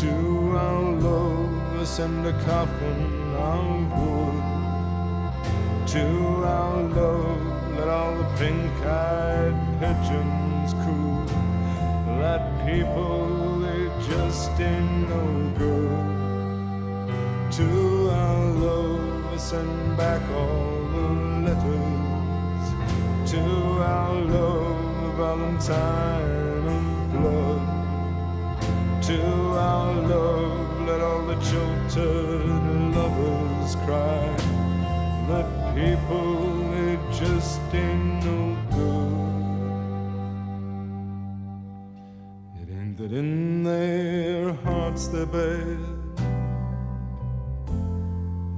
To 0.00 0.14
our 0.56 0.92
loves 0.92 1.98
and 1.98 2.24
a 2.24 2.32
coffin 2.44 3.34
of 3.34 3.90
wood. 3.98 4.44
To 5.88 6.06
our 6.44 6.82
love, 6.82 7.74
let 7.76 7.88
all 7.88 8.14
the 8.14 8.28
pink-eyed 8.38 9.56
pigeons 9.80 10.72
coo. 10.84 11.26
That 12.20 12.42
people, 12.64 13.58
they 13.58 13.90
just 14.08 14.52
ain't 14.60 15.08
no 15.08 15.50
good. 15.58 16.06
To 17.54 18.08
our 18.08 18.46
love, 18.52 19.40
send 19.40 19.96
back 19.96 20.22
all 20.30 20.86
the 20.92 21.06
letters. 21.42 21.81
To 23.32 23.38
our 23.38 24.14
love, 24.14 25.14
Valentine 25.16 26.66
of 26.68 27.12
blood. 27.12 27.64
To 29.04 29.22
our 29.56 29.94
love, 30.02 30.86
let 30.86 31.00
all 31.00 31.22
the 31.24 31.36
jilted 31.36 32.94
lovers 32.94 33.74
cry. 33.86 34.20
That 35.28 35.48
people, 35.74 36.34
they 36.72 36.98
just 37.10 37.60
ain't 37.72 38.22
no 38.22 38.54
good. 38.76 39.32
It 42.60 42.68
ain't 42.70 42.96
that 42.98 43.12
in 43.14 43.62
their 43.64 44.52
hearts 44.52 45.08
they're 45.08 45.24
bad. 45.24 45.78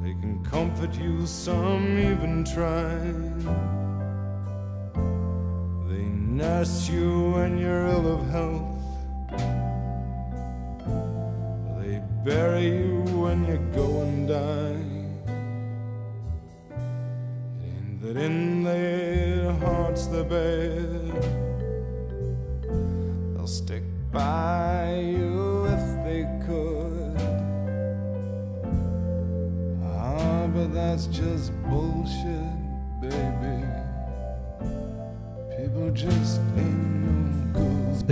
They 0.03 0.15
can 0.21 0.45
comfort 0.45 0.99
you, 0.99 1.27
some 1.27 1.97
even 1.97 2.43
try. 2.43 3.74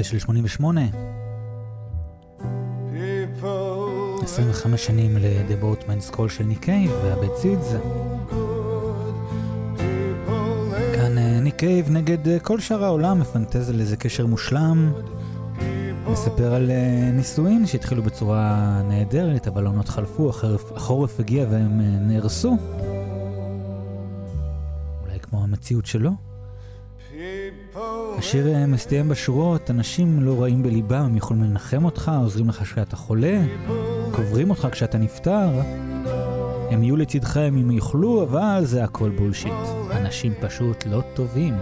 Good. 0.03 0.13
ספיישל 0.13 0.19
88, 0.19 0.81
People 2.93 4.25
25 4.25 4.87
שנים 4.87 5.17
ל-The 5.17 5.65
Boatman's 5.65 6.17
Call 6.17 6.29
של 6.29 6.45
ניק 6.45 6.59
קייב 6.59 6.91
והבית 7.05 7.31
סידס. 7.37 7.75
כאן 10.95 11.19
אה, 11.19 11.41
ניק 11.41 11.57
קייב 11.57 11.91
נגד 11.91 12.29
אה, 12.29 12.39
כל 12.39 12.61
שאר 12.61 12.85
העולם 12.85 13.21
מפנטז 13.21 13.71
על 13.71 13.81
איזה 13.81 13.97
קשר 13.97 14.27
מושלם. 14.27 14.93
מספר 16.07 16.55
על 16.55 16.71
אה, 16.71 17.11
נישואין 17.13 17.67
שהתחילו 17.67 18.03
בצורה 18.03 18.83
נהדרת, 18.89 19.49
אבל 19.49 19.67
העונות 19.67 19.89
חלפו, 19.89 20.31
החורף, 20.31 20.73
החורף 20.73 21.21
הגיע 21.21 21.47
והם 21.51 21.81
נהרסו. 22.09 22.57
אולי 25.03 25.21
כמו 25.21 25.43
המציאות 25.43 25.87
שלו. 25.87 26.11
השיר 28.23 28.55
אה, 28.55 28.67
מסתיים 28.67 29.09
בשורות, 29.09 29.71
אנשים 29.71 30.21
לא 30.21 30.43
רעים 30.43 30.63
בליבם, 30.63 31.05
הם 31.05 31.17
יכולים 31.17 31.43
לנחם 31.43 31.85
אותך, 31.85 32.13
עוזרים 32.21 32.49
לך 32.49 32.63
כשאתה 32.63 32.97
חולה, 32.97 33.41
קוברים 34.13 34.51
אותך 34.51 34.69
כשאתה 34.73 34.99
נפטר. 34.99 35.51
הם 36.71 36.83
יהיו 36.83 36.97
לצדכם 36.97 37.57
אם 37.61 37.71
יוכלו, 37.71 38.23
אבל 38.23 38.61
זה 38.65 38.85
הכל 38.85 39.11
בולשיט. 39.11 39.53
אנשים 39.91 40.33
פשוט 40.41 40.87
לא 40.87 41.03
טובים. 41.15 41.55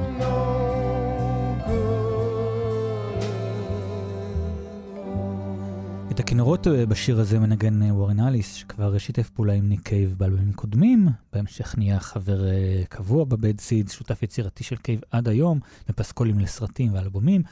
את 6.41 6.45
הכינורות 6.45 6.66
אה, 6.66 6.86
בשיר 6.86 7.20
הזה 7.20 7.38
מנגן 7.38 7.82
אה, 7.82 7.95
וורן 7.95 8.20
אליס, 8.20 8.55
שכבר 8.55 8.99
שיתף 8.99 9.30
פעולה 9.30 9.53
עם 9.53 9.68
ניק 9.68 9.80
קייב 9.82 10.14
באלבומים 10.18 10.53
קודמים, 10.53 11.09
בהמשך 11.32 11.78
נהיה 11.78 12.01
חבר 12.01 12.49
אה, 12.49 12.82
קבוע 12.88 13.24
בבד 13.24 13.61
סידס, 13.61 13.93
שותף 13.93 14.22
יצירתי 14.22 14.64
של 14.64 14.76
קייב 14.76 15.01
עד 15.11 15.28
היום, 15.28 15.59
בפסקולים 15.88 16.38
לסרטים 16.38 16.95
ואלבומים, 16.95 17.43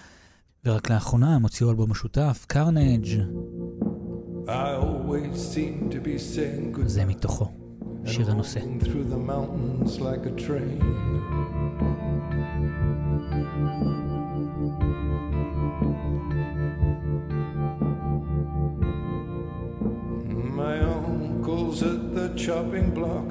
ורק 0.65 0.91
לאחרונה 0.91 1.35
הם 1.35 1.43
הוציאו 1.43 1.71
אלבום 1.71 1.91
משותף, 1.91 2.45
קרנג'. 2.49 3.07
זה 6.87 7.05
מתוכו, 7.05 7.51
שיר 8.05 8.31
הנושא. 8.31 8.61
At 21.83 22.15
the 22.15 22.29
chopping 22.37 22.93
block, 22.93 23.29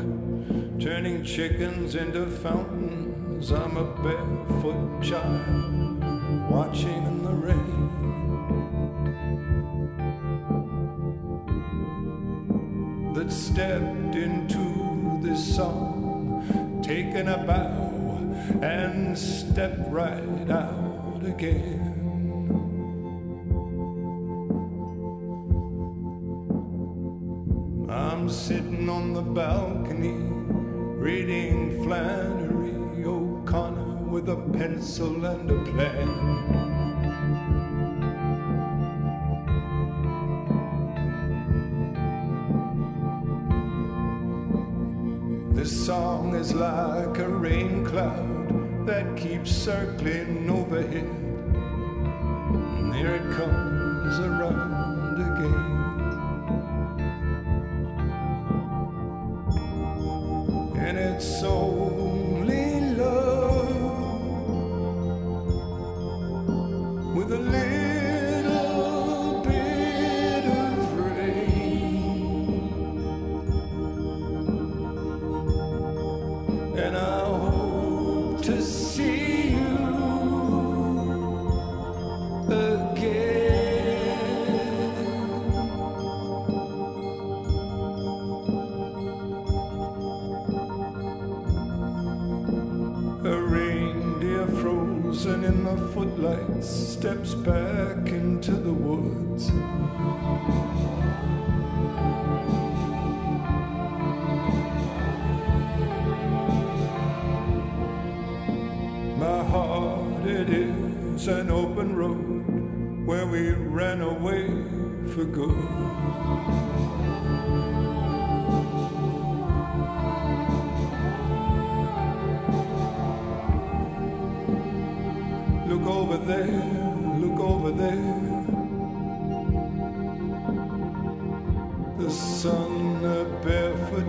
turning 0.79 1.23
chickens 1.23 1.95
into 1.95 2.25
fountains. 2.25 3.51
I'm 3.51 3.77
a 3.77 3.83
barefoot 4.03 5.01
child, 5.01 6.03
watching 6.49 7.03
in 7.05 7.23
the 7.23 7.33
rain. 7.33 7.89
That 13.13 13.31
stepped 13.31 14.15
into 14.15 15.19
this 15.21 15.55
song, 15.55 16.81
taken 16.85 17.27
a 17.27 17.37
bow, 17.45 17.93
and 18.61 19.17
stepped 19.17 19.89
right 19.89 20.49
out 20.49 21.23
again. 21.25 21.96
I'm 27.97 28.29
sitting 28.29 28.87
on 28.89 29.13
the 29.13 29.23
balcony 29.23 30.13
reading 31.01 31.83
Flannery 31.83 33.03
O'Connor 33.03 34.03
with 34.05 34.29
a 34.29 34.35
pencil 34.35 35.25
and 35.25 35.49
a 35.49 35.63
plan. 35.71 36.67
This 45.55 45.85
song 45.85 46.35
is 46.35 46.53
like 46.53 47.17
a 47.17 47.27
rain 47.27 47.83
cloud 47.83 48.85
that 48.85 49.17
keeps 49.17 49.51
circling 49.51 50.47
overhead. 50.51 51.03
And 52.77 52.93
here 52.93 53.15
it 53.15 53.35
comes 53.35 54.19
around 54.19 55.19
again. 55.19 55.76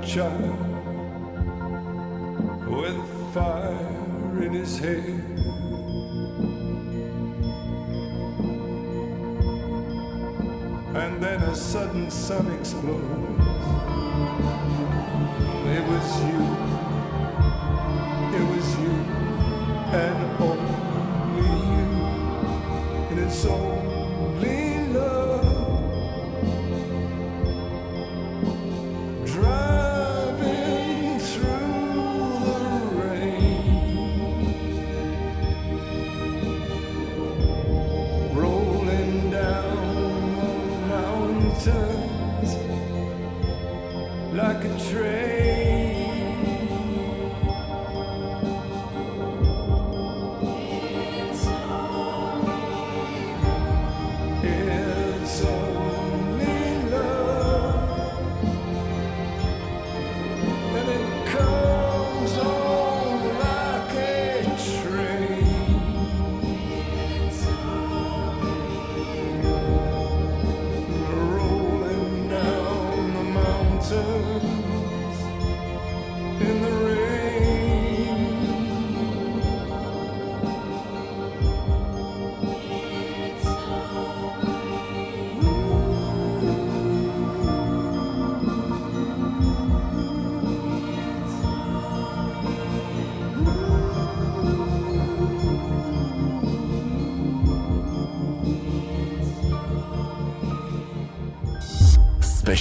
Child, 0.08 0.58
with 2.66 2.96
fire 3.34 4.42
in 4.42 4.52
his 4.54 4.78
hair. 4.78 5.04
And 10.96 11.22
then 11.22 11.42
a 11.42 11.54
sudden 11.54 12.10
sun 12.10 12.50
explodes. 12.58 13.04
It 15.66 15.86
was 15.86 16.22
you. 16.24 16.67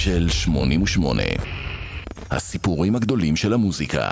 ספיישל 0.08 0.28
88 0.28 1.22
הסיפורים 2.30 2.96
הגדולים 2.96 3.36
של 3.36 3.52
המוזיקה 3.52 4.08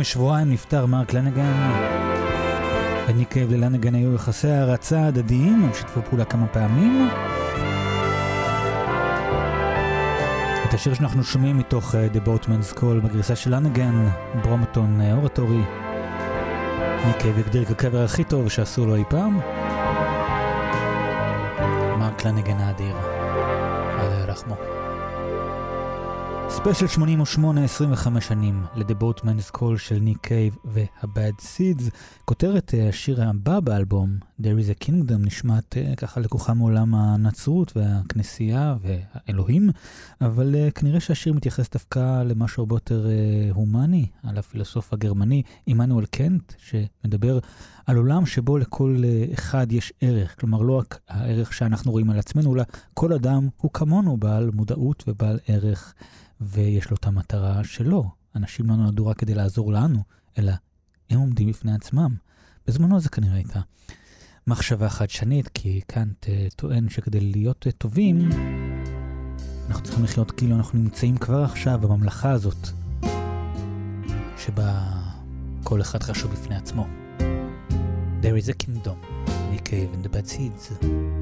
משבועיים 0.00 0.50
נפטר 0.50 0.86
מרק 0.86 1.12
לנגן. 1.12 1.70
לניק 3.08 3.32
קייב 3.32 3.50
ללנגן 3.50 3.94
היו 3.94 4.14
יחסי 4.14 4.48
הערצה 4.48 5.06
הדדיים, 5.06 5.62
הם 5.64 5.74
שיתפו 5.74 6.00
פעולה 6.02 6.24
כמה 6.24 6.46
פעמים. 6.46 7.08
את 10.68 10.74
השיר 10.74 10.94
שאנחנו 10.94 11.24
שומעים 11.24 11.58
מתוך 11.58 11.94
uh, 11.94 12.16
The 12.16 12.28
Boatman's 12.28 12.78
Call 12.78 13.00
בגרסה 13.04 13.36
של 13.36 13.54
לנגן, 13.54 14.08
ברומטון 14.42 15.00
uh, 15.00 15.14
אורטורי. 15.14 15.62
ניק 17.06 17.16
קייב 17.18 17.38
הגדיר 17.38 17.64
כקבר 17.64 18.04
הכי 18.04 18.24
טוב 18.24 18.48
שעשו 18.48 18.86
לו 18.86 18.94
אי 18.94 19.04
פעם. 19.08 19.40
מרק 21.98 22.24
לנגן 22.24 22.58
האדיר. 22.58 22.96
אללה 24.00 24.20
ירחמו. 24.20 24.79
ספיישל 26.60 26.86
88, 26.86 27.64
25 27.64 28.28
שנים 28.28 28.64
ל-The 28.74 29.02
Boatman's 29.02 29.56
Call 29.56 29.78
של 29.78 29.98
ניק 29.98 30.18
קייב 30.20 30.56
וה-Bad 30.64 31.42
Seeds. 31.42 31.90
כותרת 32.24 32.74
אה, 32.74 32.88
השיר 32.88 33.22
הבא 33.22 33.60
באלבום, 33.60 34.18
There 34.40 34.44
is 34.44 34.82
a 34.82 34.84
Kingdom, 34.84 35.18
נשמעת 35.18 35.76
אה, 35.76 35.96
ככה 35.96 36.20
לקוחה 36.20 36.54
מעולם 36.54 36.94
הנצרות 36.94 37.76
והכנסייה 37.76 38.76
והאלוהים, 38.80 39.70
אבל 40.20 40.54
uh, 40.54 40.70
כנראה 40.70 41.00
שהשיר 41.00 41.32
מתייחס 41.32 41.70
דווקא 41.70 42.22
למשהו 42.22 42.60
הרבה 42.60 42.76
יותר 42.76 43.06
הומני, 43.52 44.06
על 44.22 44.38
הפילוסוף 44.38 44.92
הגרמני 44.92 45.42
עמנואל 45.66 46.06
קנט, 46.06 46.52
שמדבר 46.58 47.38
על 47.86 47.96
עולם 47.96 48.26
שבו 48.26 48.58
לכל 48.58 49.02
אחד 49.34 49.72
יש 49.72 49.92
ערך, 50.00 50.40
כלומר 50.40 50.62
לא 50.62 50.78
רק 50.78 50.98
הערך 51.08 51.52
שאנחנו 51.52 51.92
רואים 51.92 52.10
על 52.10 52.18
עצמנו, 52.18 52.54
אלא 52.54 52.62
כל 52.94 53.12
אדם 53.12 53.48
הוא 53.56 53.70
כמונו 53.74 54.16
בעל 54.16 54.50
מודעות 54.54 55.04
ובעל 55.06 55.38
ערך. 55.46 55.94
ויש 56.40 56.90
לו 56.90 56.96
את 56.96 57.06
המטרה 57.06 57.64
שלו. 57.64 58.10
אנשים 58.36 58.68
לא 58.68 58.76
נולדו 58.76 59.06
רק 59.06 59.18
כדי 59.18 59.34
לעזור 59.34 59.72
לנו, 59.72 60.02
אלא 60.38 60.52
הם 61.10 61.18
עומדים 61.20 61.48
בפני 61.48 61.74
עצמם. 61.74 62.14
בזמנו 62.66 63.00
זה 63.00 63.08
כנראה 63.08 63.34
הייתה 63.34 63.60
מחשבה 64.46 64.88
חדשנית, 64.88 65.48
כי 65.48 65.80
קאנט 65.86 66.24
uh, 66.24 66.54
טוען 66.56 66.88
שכדי 66.88 67.20
להיות 67.20 67.66
uh, 67.68 67.72
טובים, 67.72 68.28
אנחנו 69.68 69.84
צריכים 69.84 70.04
לחיות 70.04 70.30
כאילו 70.30 70.56
אנחנו 70.56 70.78
נמצאים 70.78 71.16
כבר 71.16 71.42
עכשיו 71.44 71.78
בממלכה 71.78 72.30
הזאת, 72.30 72.68
שבה 74.38 74.92
כל 75.64 75.80
אחד 75.80 76.02
חשוב 76.02 76.32
בפני 76.32 76.56
עצמו. 76.56 76.86
There 78.22 78.36
is 78.36 78.48
a 78.48 78.66
kingdom, 78.66 78.98
Nick 79.52 79.64
Cave 79.70 79.94
and 79.94 80.04
the 80.04 80.08
Bad 80.08 80.26
Seeds. 80.28 81.19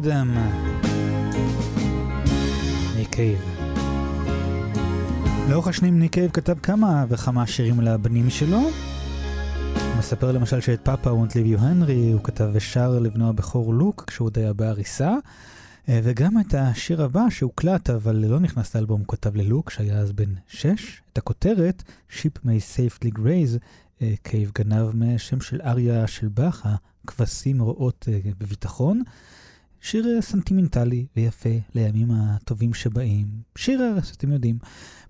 Kingdom. 0.00 0.38
ניק 2.96 3.14
קייב. 3.14 3.38
לאורך 5.50 5.66
השנים 5.66 5.98
ניק 5.98 6.12
קייב 6.12 6.30
כתב 6.30 6.58
כמה 6.62 7.04
וכמה 7.08 7.46
שירים 7.46 7.80
לבנים 7.80 8.30
שלו. 8.30 8.58
הוא 8.58 9.98
מספר 9.98 10.32
למשל 10.32 10.60
שאת 10.60 10.80
פאפה 10.84 11.12
וונט 11.12 11.34
ליב 11.34 11.46
יו 11.46 11.58
הנרי 11.58 12.12
הוא 12.12 12.24
כתב 12.24 12.48
ושר 12.52 12.98
לבנו 12.98 13.28
הבכור 13.28 13.74
לוק 13.74 14.04
כשהוא 14.06 14.26
עוד 14.26 14.38
היה 14.38 14.52
בעריסה. 14.52 15.14
אה, 15.88 16.00
וגם 16.02 16.40
את 16.40 16.54
השיר 16.54 17.02
הבא 17.02 17.30
שהוקלט 17.30 17.90
אבל 17.90 18.16
לא 18.16 18.40
נכנס 18.40 18.76
לאלבום 18.76 19.00
הוא 19.00 19.08
כתב 19.08 19.36
ללוק 19.36 19.70
שהיה 19.70 19.98
אז 19.98 20.12
בן 20.12 20.34
שש. 20.48 21.02
את 21.12 21.18
הכותרת 21.18 21.82
Ship 22.10 22.38
may 22.44 22.60
safely 22.76 23.18
graze 23.18 23.58
אה, 24.02 24.14
קייב 24.22 24.50
גנב 24.54 24.90
מהשם 24.94 25.40
של 25.40 25.60
אריה 25.60 26.06
של 26.06 26.28
באך, 26.28 26.66
הכבשים 27.04 27.62
רואות 27.62 28.08
אה, 28.12 28.18
בביטחון. 28.38 29.02
שיר 29.80 30.06
אה, 30.16 30.22
סנטימנטלי 30.22 31.06
ויפה 31.16 31.48
לימים 31.74 32.10
הטובים 32.10 32.74
שבאים. 32.74 33.26
שיר 33.56 33.80
ארס, 33.82 34.12
אתם 34.16 34.32
יודעים. 34.32 34.58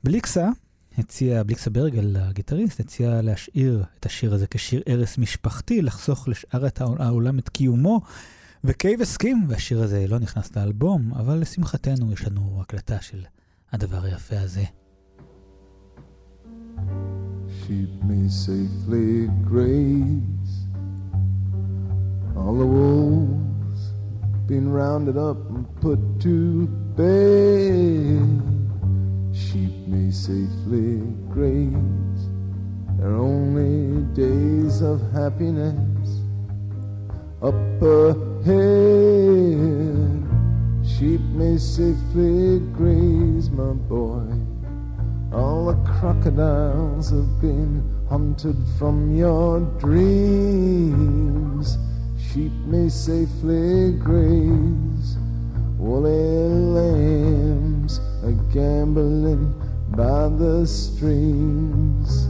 בליקסה 0.05 0.49
הציע, 0.99 1.43
בליקסה 1.43 1.71
ברגל, 1.71 2.17
הגיטריסט, 2.17 2.81
הציע 2.81 3.23
להשאיר 3.23 3.85
את 3.99 4.07
השיר 4.07 4.35
הזה 4.35 4.47
כשיר 4.47 4.83
ארס 4.89 5.19
משפחתי, 5.19 5.83
לחסוך 5.83 6.29
לשאר 6.29 6.67
את 6.67 6.81
העול- 6.81 7.03
העולם 7.03 7.39
את 7.39 7.49
קיומו, 7.49 8.01
וקייב 8.65 9.01
הסכים, 9.01 9.45
והשיר 9.49 9.83
הזה 9.83 10.07
לא 10.09 10.19
נכנס 10.19 10.57
לאלבום, 10.57 11.15
אבל 11.15 11.39
לשמחתנו 11.39 12.13
יש 12.13 12.25
לנו 12.27 12.59
הקלטה 12.61 13.01
של 13.01 13.25
הדבר 13.73 14.05
היפה 14.05 14.41
הזה. 14.41 14.65
Sheep 17.61 17.93
may 18.09 18.27
safely 18.47 19.29
graze. 19.51 20.53
All 22.37 22.57
the 22.63 22.69
wolves 22.77 23.60
been 24.51 24.73
rounded 24.73 25.17
up 25.17 25.37
and 25.51 25.65
put 25.81 26.01
to 26.19 26.67
bed. 26.99 28.19
Sheep 29.33 29.71
may 29.87 30.11
safely 30.11 30.99
graze. 31.29 32.29
Their 32.99 33.15
only 33.15 34.03
days 34.13 34.83
of 34.83 35.01
happiness 35.13 36.19
up 37.41 37.55
ahead. 37.81 38.51
Sheep 40.85 41.21
may 41.39 41.57
safely 41.57 42.59
graze, 42.75 43.51
my 43.51 43.73
boy. 43.73 44.27
All 45.33 45.67
the 45.67 45.77
crocodiles 45.93 47.11
have 47.11 47.41
been 47.41 47.85
hunted 48.09 48.57
from 48.81 49.15
your 49.15 49.61
dreams. 49.79 51.79
Sheep 52.33 52.53
may 52.65 52.89
safely 52.89 53.91
graze. 53.95 55.17
Woolly 55.79 56.47
lambs 56.79 57.99
are 58.23 58.39
gambling 58.53 59.53
by 59.97 60.29
the 60.29 60.65
streams. 60.65 62.29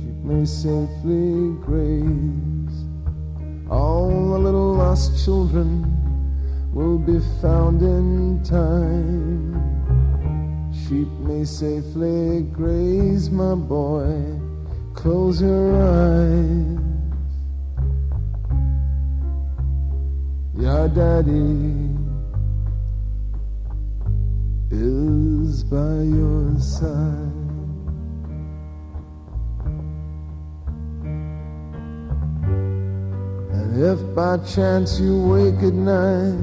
Sheep 0.00 0.16
may 0.24 0.44
safely 0.44 1.54
graze. 1.62 2.84
All 3.70 4.08
the 4.08 4.38
little 4.40 4.74
lost 4.74 5.24
children 5.24 5.86
will 6.72 6.98
be 6.98 7.20
found 7.40 7.80
in 7.80 8.42
time. 8.42 9.54
Sheep 10.72 11.06
may 11.20 11.44
safely 11.44 12.42
graze, 12.42 13.30
my 13.30 13.54
boy. 13.54 14.36
Close 14.94 15.40
your 15.40 15.76
eyes. 15.80 16.93
Your 20.56 20.88
daddy 20.88 21.90
is 24.70 25.64
by 25.64 26.02
your 26.02 26.58
side. 26.60 27.32
And 33.52 33.82
if 33.82 34.14
by 34.14 34.36
chance 34.46 35.00
you 35.00 35.20
wake 35.22 35.60
at 35.60 35.74
night, 35.74 36.38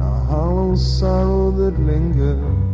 a 0.00 0.10
hollow 0.26 0.76
sorrow 0.76 1.50
that 1.50 1.76
lingers, 1.80 2.65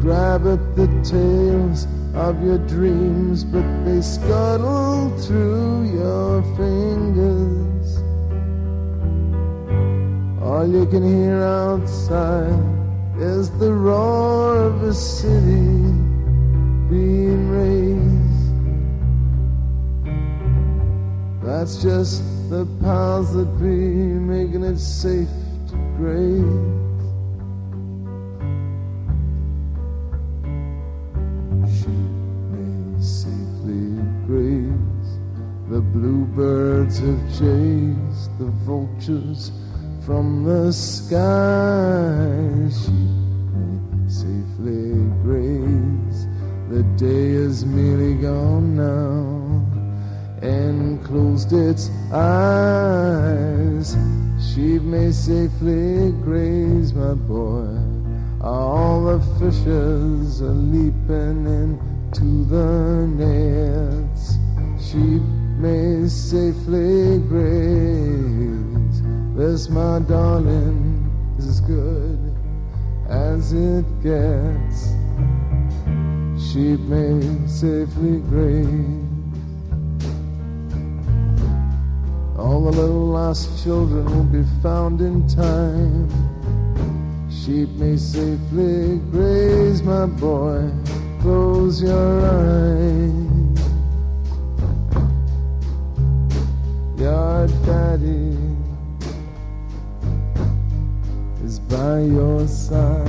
grab 0.00 0.46
at 0.46 0.76
the 0.76 0.86
tails 1.04 1.86
of 2.14 2.42
your 2.42 2.58
dreams, 2.66 3.44
but 3.44 3.64
they 3.84 4.00
scuttle 4.00 5.10
through 5.18 5.92
your 5.92 6.42
fingers. 6.56 7.98
All 10.42 10.66
you 10.66 10.86
can 10.86 11.06
hear 11.06 11.42
outside 11.42 12.58
is 13.18 13.50
the 13.58 13.72
roar 13.72 14.56
of 14.56 14.82
a 14.82 14.94
city 14.94 15.92
being 16.88 17.50
raised. 17.50 18.00
That's 21.44 21.82
just 21.82 22.22
the 22.48 22.64
powers 22.80 23.32
that 23.32 23.46
be 23.58 23.66
making 23.66 24.64
it 24.64 24.78
safe 24.78 25.28
to 25.68 25.76
graze. 25.98 26.89
Bluebirds 36.90 36.98
have 36.98 37.22
chased 37.38 38.38
the 38.38 38.50
vultures 38.64 39.52
from 40.04 40.44
the 40.44 40.72
sky. 40.72 41.18
Sheep 42.70 43.10
may 43.54 44.08
safely 44.08 44.92
graze. 45.22 46.26
The 46.68 46.82
day 46.96 47.30
is 47.30 47.64
merely 47.64 48.14
gone 48.14 48.76
now 48.76 49.66
and 50.42 51.04
closed 51.04 51.52
its 51.52 51.90
eyes. 52.12 53.96
Sheep 54.40 54.82
may 54.82 55.12
safely 55.12 56.12
graze, 56.22 56.94
my 56.94 57.14
boy. 57.14 57.68
All 58.40 59.04
the 59.04 59.20
fishes 59.38 60.40
are 60.40 60.48
leaping 60.48 61.46
into 61.46 62.44
the 62.46 63.06
nets. 63.06 64.38
Sheep 64.82 65.22
may 65.60 66.08
safely 66.08 67.18
graze. 67.28 69.02
This, 69.36 69.68
my 69.68 69.98
darling, 70.00 71.36
is 71.38 71.46
as 71.46 71.60
good 71.60 72.18
as 73.08 73.52
it 73.52 73.84
gets. 74.02 74.94
Sheep 76.42 76.80
may 76.80 77.20
safely 77.46 78.20
graze. 78.30 78.66
All 82.38 82.64
the 82.64 82.72
little 82.72 83.08
lost 83.08 83.62
children 83.62 84.06
will 84.06 84.42
be 84.42 84.48
found 84.62 85.02
in 85.02 85.28
time. 85.28 86.08
Sheep 87.30 87.68
may 87.70 87.98
safely 87.98 88.98
graze, 89.10 89.82
my 89.82 90.06
boy. 90.06 90.70
Close 91.20 91.82
your 91.82 92.24
eyes. 92.24 93.29
Your 97.00 97.46
daddy 97.64 98.36
is 101.42 101.58
by 101.60 102.00
your 102.00 102.46
side. 102.46 103.08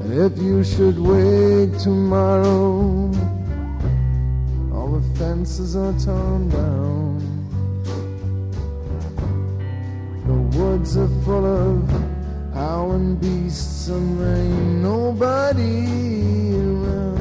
And 0.00 0.14
if 0.14 0.38
you 0.38 0.64
should 0.64 0.98
wake 0.98 1.76
tomorrow, 1.76 3.12
all 4.72 4.98
the 4.98 5.18
fences 5.18 5.76
are 5.76 5.92
torn 6.00 6.48
down. 6.48 7.20
The 10.26 10.58
woods 10.58 10.96
are 10.96 11.08
full 11.22 11.44
of 11.44 12.17
howling 12.58 13.14
beasts 13.14 13.86
and 13.86 14.18
there 14.18 14.36
ain't 14.36 14.82
nobody 14.82 16.56
around. 16.58 17.20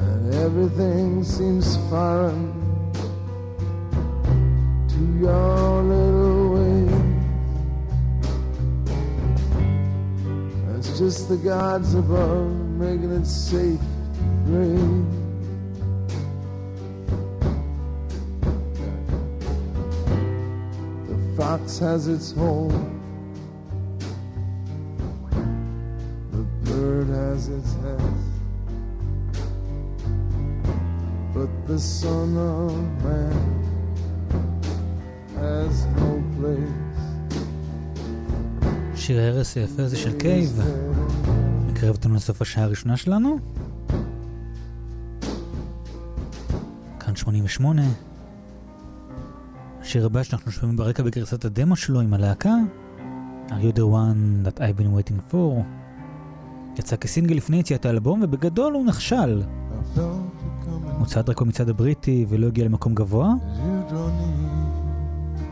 And 0.00 0.34
everything 0.34 1.22
seems 1.22 1.76
foreign 1.88 2.50
to 4.88 5.00
your 5.20 5.82
little 5.94 6.42
ways. 6.54 6.98
It's 10.76 10.98
just 10.98 11.28
the 11.28 11.36
gods 11.36 11.94
above 11.94 12.50
making 12.84 13.12
it 13.12 13.24
safe 13.24 13.78
to 13.78 14.24
breathe. 14.46 15.27
Fox 21.38 21.78
has 21.78 22.08
its 22.08 22.28
hole. 22.32 22.72
The 26.34 26.44
bird 26.66 27.08
has 27.22 27.42
its 27.56 27.72
nest. 27.84 28.32
But 31.34 31.50
the 31.70 31.78
son 31.98 32.30
of 32.54 32.72
man 33.04 33.38
has 35.36 35.74
no 36.00 36.10
place. 36.36 36.88
שיר 38.94 39.20
ההרס 39.20 39.56
היפה 39.56 39.82
הזה 39.82 39.96
של 39.96 40.18
קייב 40.18 40.60
מקרב 41.66 41.96
אותנו 41.96 42.14
לסוף 42.14 42.42
השעה 42.42 42.64
הראשונה 42.64 42.96
שלנו. 42.96 43.38
כאן 47.00 47.16
88. 47.16 47.82
השיר 49.88 50.06
הבא 50.06 50.22
שאנחנו 50.22 50.52
שומעים 50.52 50.76
ברקע 50.76 51.02
בגרסת 51.02 51.44
הדמו 51.44 51.76
שלו 51.76 52.00
עם 52.00 52.14
הלהקה, 52.14 52.54
are 53.48 53.50
you 53.50 53.76
the 53.76 53.80
one 53.80 54.46
that 54.46 54.58
I've 54.58 54.80
been 54.80 54.92
waiting 54.98 55.32
for, 55.32 55.62
יצא 56.78 56.96
כסינגל 56.96 57.34
לפני 57.36 57.56
יציאת 57.56 57.86
האלבום 57.86 58.22
ובגדול 58.22 58.72
הוא 58.72 58.86
נכשל. 58.86 59.42
הוצאת 60.98 61.28
רק 61.28 61.40
במצעד 61.40 61.68
הבריטי 61.68 62.26
ולא 62.28 62.46
הגיע 62.46 62.64
למקום 62.64 62.94
גבוה. 62.94 63.32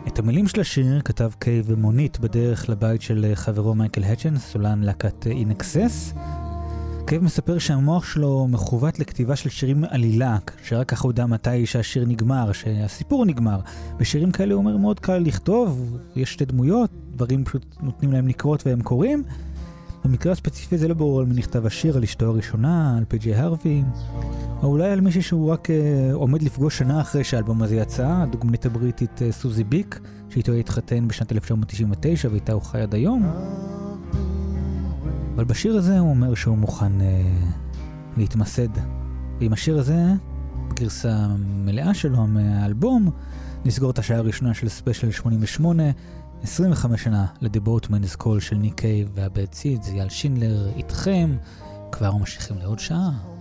את 0.07 0.19
המילים 0.19 0.49
של 0.49 0.61
השיר 0.61 1.01
כתב 1.05 1.31
קייב 1.39 1.73
במונית 1.73 2.21
בדרך 2.21 2.69
לבית 2.69 3.03
של 3.03 3.33
חברו 3.35 3.75
מייקל 3.75 4.05
הצ'נס, 4.05 4.47
סולן 4.53 4.83
להקת 4.83 5.27
אינקסס. 5.27 6.15
קייב 7.07 7.25
מספר 7.25 7.59
שהמוח 7.59 8.05
שלו 8.05 8.47
מכוות 8.51 8.99
לכתיבה 8.99 9.37
של 9.37 9.51
שירים 9.51 9.85
עלילה, 9.89 10.39
שרק 10.65 10.89
ככה 10.89 11.03
הוא 11.03 11.11
יודע 11.11 11.27
מתי 11.27 11.67
שהשיר 11.67 12.05
נגמר, 12.07 12.53
שהסיפור 12.53 13.25
נגמר. 13.25 13.61
בשירים 13.99 14.31
כאלה 14.31 14.55
הוא 14.55 14.59
אומר 14.59 14.77
מאוד 14.77 15.01
קל 15.01 15.19
לכתוב, 15.19 15.99
יש 16.17 16.33
שתי 16.33 16.45
דמויות, 16.45 16.91
דברים 17.11 17.45
פשוט 17.45 17.77
נותנים 17.83 18.13
להם 18.13 18.29
לקרות 18.29 18.67
והם 18.67 18.83
קורים. 18.83 19.23
במקרה 20.05 20.33
הספציפי 20.33 20.79
זה 20.79 20.89
לא 20.89 20.95
ברור 20.95 21.21
על 21.21 21.27
מי 21.27 21.35
נכתב 21.35 21.67
השיר, 21.67 21.97
על 21.97 22.03
אשתו 22.03 22.27
הראשונה, 22.27 22.97
על 22.99 23.05
פי.ג'י 23.09 23.35
הרווי, 23.35 23.83
או 24.63 24.69
אולי 24.69 24.91
על 24.91 25.01
מישהו 25.01 25.23
שהוא 25.23 25.53
רק 25.53 25.71
אה, 25.71 26.11
עומד 26.13 26.43
לפגוש 26.43 26.79
שנה 26.79 27.01
אחרי 27.01 27.25
שהאלבום 27.25 27.63
הזה 27.63 27.77
יצא, 27.77 28.09
הדוגמנית 28.09 28.67
הבריטית 28.67 29.23
אה, 29.23 29.33
סוזי 29.33 29.65
ביק, 29.65 30.01
שאיתו 30.31 30.53
התחתן 30.53 31.09
בשנת 31.09 31.33
1999 31.33 32.29
ואיתה 32.33 32.53
הוא 32.53 32.63
חי 32.63 32.81
עד 32.81 32.95
היום. 32.95 33.27
אבל 35.37 35.45
בשיר 35.45 35.77
הזה 35.77 35.99
הוא 35.99 36.11
אומר 36.11 36.35
שהוא 36.35 36.59
מוכן 36.59 37.01
אה, 37.01 37.23
להתמסד. 38.17 38.69
ועם 39.41 39.53
השיר 39.53 39.79
הזה, 39.79 40.05
בגרסה 40.69 41.13
המלאה 41.13 41.95
שלו 41.95 42.27
מהאלבום, 42.27 43.11
נסגור 43.65 43.91
את 43.91 43.99
השעה 43.99 44.19
הראשונה 44.19 44.55
של 44.55 44.69
ספיישל 44.69 45.11
88, 45.11 45.83
25 46.43 47.05
שנה 47.05 47.27
ל-The 47.41 47.69
Boatman's 47.69 48.23
Call 48.23 48.41
של 48.41 48.57
ניק 48.57 48.75
קייב 48.81 49.11
והבד 49.15 49.53
סידס, 49.53 49.89
אייל 49.89 50.09
שינדלר 50.09 50.69
איתכם, 50.77 51.37
כבר 51.93 52.17
ממשיכים 52.17 52.59
לעוד 52.59 52.79
שעה. 52.79 53.36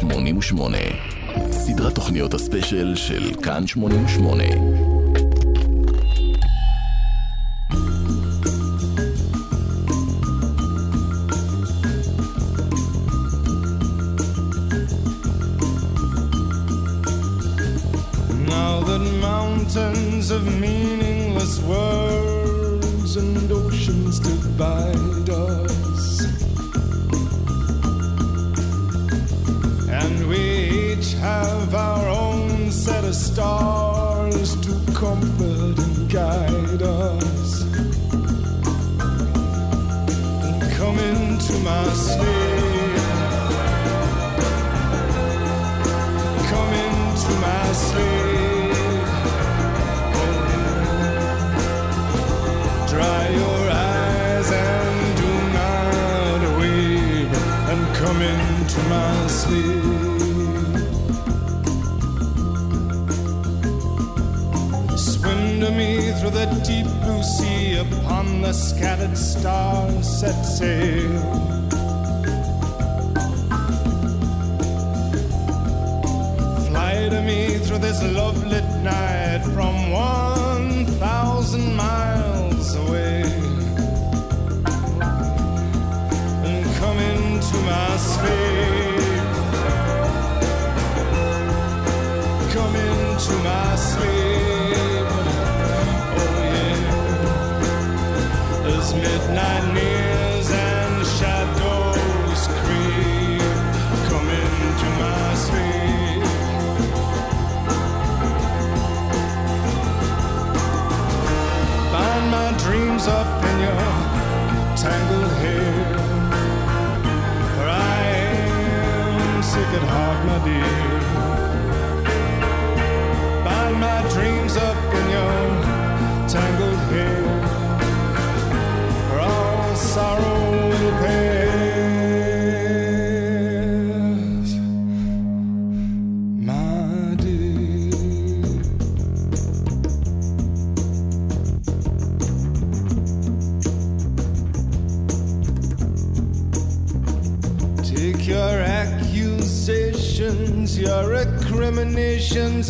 88. 0.00 0.78
סדרת 1.50 1.94
תוכניות 1.94 2.34
הספיישל 2.34 2.94
של 2.96 3.34
כאן 3.42 3.66
88. 3.66 4.44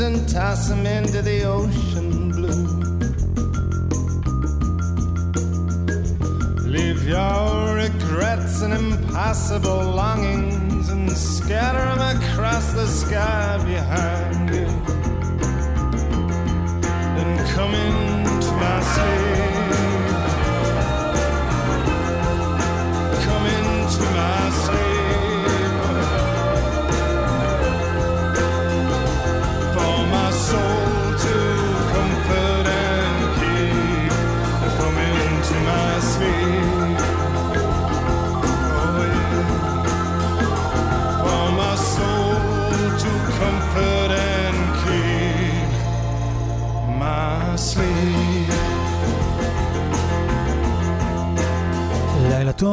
and 0.01 0.29
toss 0.29 0.69
them 0.69 0.87
into 0.87 1.23
the 1.23 1.45
ocean 1.45 2.31
blue. 2.31 2.67
Leave 6.69 7.07
your 7.07 7.75
regrets 7.77 8.63
and 8.63 8.75
impossible 8.75 9.83
longings 9.91 10.89
and 10.89 11.11
scatter 11.13 11.85
them 11.97 12.17
across 12.17 12.73
the 12.73 12.87
sky 12.87 13.63
behind. 13.65 14.14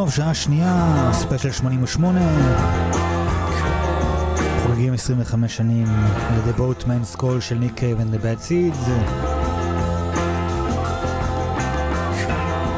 טוב, 0.02 0.12
שעה 0.12 0.34
שנייה, 0.34 1.10
ספיישל 1.14 1.52
88. 1.52 2.20
חוגגים 4.64 4.94
25 4.94 5.58
שנים 5.58 5.88
ל-The 5.88 6.60
Boatman's 6.60 7.20
Call 7.20 7.42
של 7.42 7.56
ניק 7.56 7.74
קייב 7.74 7.98
and 8.00 8.16
the 8.16 8.18
Bad 8.18 8.50
Seeds. 8.50 8.90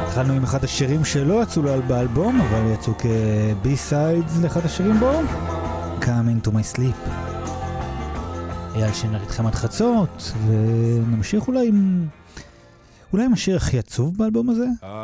התחלנו 0.08 0.34
עם 0.34 0.44
אחד 0.44 0.64
השירים 0.64 1.06
שלא 1.06 1.44
יצאו 1.44 1.62
לו 1.62 1.72
באלבום, 1.88 2.42
אבל 2.42 2.72
יצאו 2.74 2.94
כ-B-Sides 2.98 4.42
לאחד 4.44 4.66
השירים 4.66 5.00
בו. 5.00 5.12
Come 6.02 6.46
into 6.46 6.50
my 6.50 6.78
sleep. 6.78 7.10
אייל 8.76 8.94
שינר 8.94 9.22
איתכם 9.22 9.48
עד 9.48 9.56
חצות, 9.56 10.34
ונמשיך 10.48 11.48
אולי 11.48 11.68
עם... 11.68 12.08
אולי 13.14 13.26
עם 13.26 13.34
השיר 13.34 13.58
הכי 13.58 13.80
עצוב 13.80 14.18
באלבום 14.18 14.50
הזה? 14.50 14.66
אה, 14.84 15.03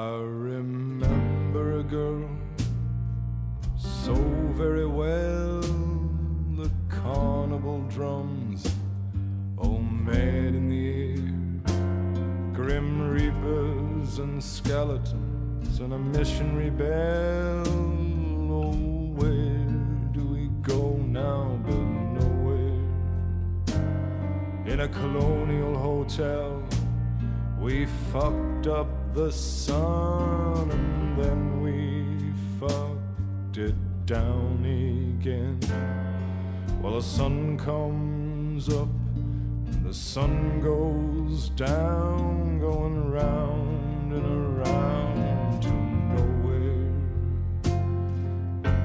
down, 41.59 42.57
going 42.57 43.11
round 43.11 44.13
and 44.13 44.25
around 44.25 45.61
to 45.61 45.69
nowhere. 46.15 46.93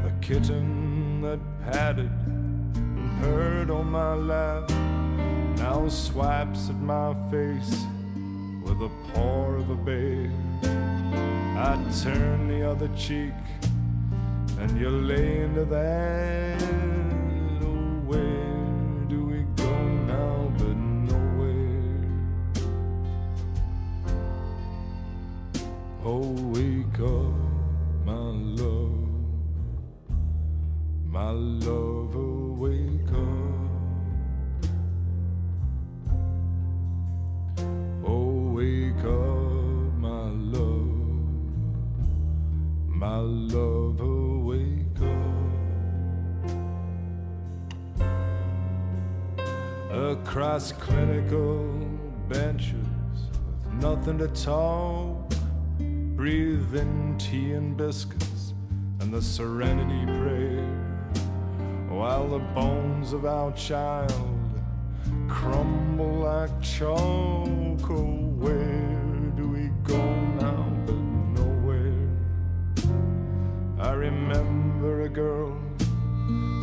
The 0.02 0.12
kitten 0.20 1.20
that 1.22 1.38
padded 1.62 2.10
and 2.74 3.22
purred 3.22 3.70
on 3.70 3.92
my 3.92 4.14
lap 4.14 4.68
now 5.58 5.88
swipes 5.88 6.68
at 6.68 6.80
my 6.80 7.14
face 7.30 7.84
with 8.64 8.80
the 8.80 8.90
paw 9.12 9.52
of 9.52 9.70
a 9.70 9.76
bear. 9.76 10.32
I 11.56 11.78
turn 12.02 12.48
the 12.48 12.68
other 12.68 12.88
cheek, 12.96 13.34
and 14.58 14.80
you 14.80 14.90
lay 14.90 15.42
into 15.42 15.64
that. 15.66 16.93
Across 49.94 50.72
clinical 50.72 51.68
benches 52.28 52.74
with 53.64 53.74
nothing 53.74 54.18
to 54.18 54.26
talk, 54.26 55.32
breathing 56.16 57.14
tea 57.16 57.52
and 57.52 57.76
biscuits 57.76 58.54
and 58.98 59.14
the 59.14 59.22
serenity 59.22 60.04
prayer, 60.18 60.66
while 61.88 62.26
the 62.26 62.40
bones 62.40 63.12
of 63.12 63.24
our 63.24 63.52
child 63.52 64.60
crumble 65.28 66.24
like 66.24 66.60
chalk. 66.60 66.98
Oh, 67.88 68.34
where 68.36 69.30
do 69.36 69.48
we 69.48 69.70
go 69.84 70.02
now 70.40 70.72
but 70.86 70.96
nowhere? 71.40 72.08
I 73.78 73.92
remember 73.92 75.02
a 75.02 75.08
girl 75.08 75.56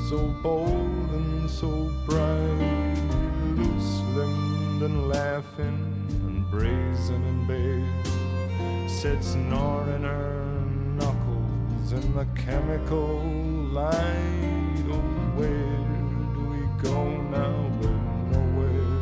so 0.10 0.18
bold 0.44 1.12
and 1.14 1.50
so 1.50 1.90
bright, 2.06 2.81
and 4.82 5.10
laughing 5.10 5.80
and 6.26 6.50
brazen 6.50 7.24
and 7.24 7.48
bare, 7.48 8.90
sits 8.90 9.36
gnawing 9.36 10.02
her 10.02 10.44
knuckles 10.96 11.92
in 11.92 12.16
the 12.16 12.26
chemical 12.36 13.20
light. 13.72 14.84
Oh, 14.90 15.02
where 15.36 15.78
do 16.34 16.42
we 16.50 16.62
go 16.82 17.22
now? 17.30 17.70
But 17.80 17.92
nowhere? 18.32 18.98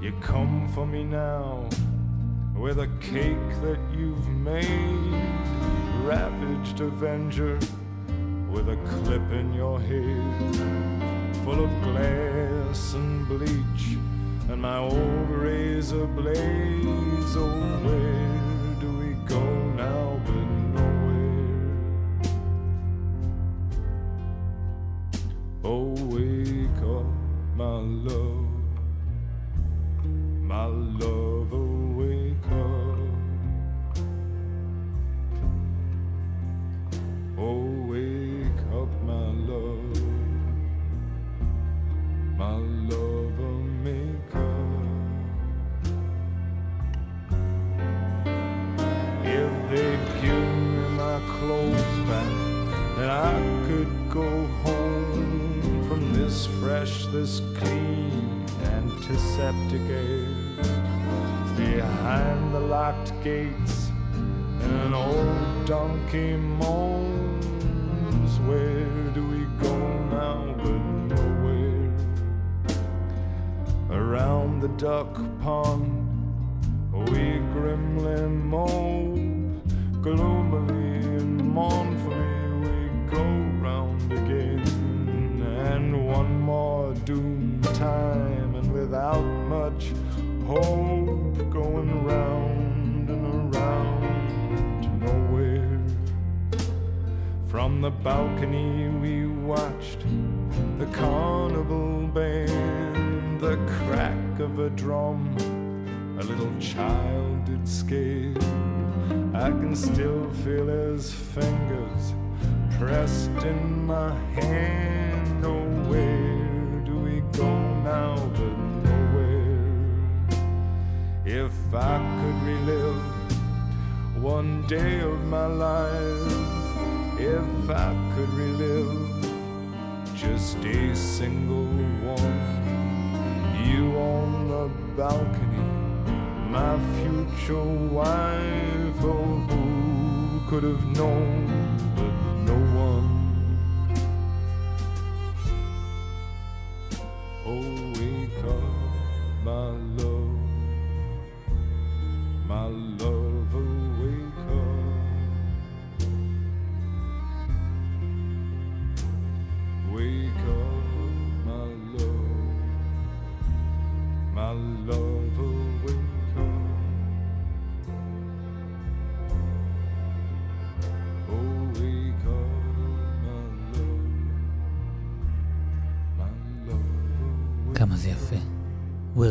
You 0.00 0.12
come 0.20 0.68
for 0.74 0.86
me 0.86 1.02
now 1.02 1.68
with 2.56 2.78
a 2.78 2.88
cake 3.00 3.50
that 3.62 3.80
you've 3.96 4.28
made, 4.28 5.22
ravaged 6.04 6.80
avenger 6.80 7.58
with 8.48 8.68
a 8.68 8.76
clip 8.86 9.32
in 9.32 9.52
your 9.54 9.80
head, 9.80 10.56
full 11.44 11.64
of 11.64 11.70
glass 11.82 12.51
and 12.74 13.28
bleach, 13.28 13.98
and 14.48 14.62
my 14.62 14.78
old 14.78 15.28
razor 15.28 16.06
blades. 16.06 17.36
Oh, 17.36 18.41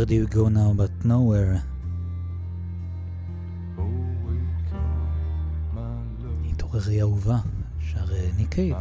Where 0.01 0.07
do 0.07 0.15
you 0.15 0.25
go 0.25 0.49
now 0.49 0.73
but 0.73 1.05
nowhere? 1.05 1.61
התעוררי 6.51 7.01
אהובה, 7.01 7.37
שר 7.79 8.13
אה, 8.13 8.29
ניקי. 8.37 8.73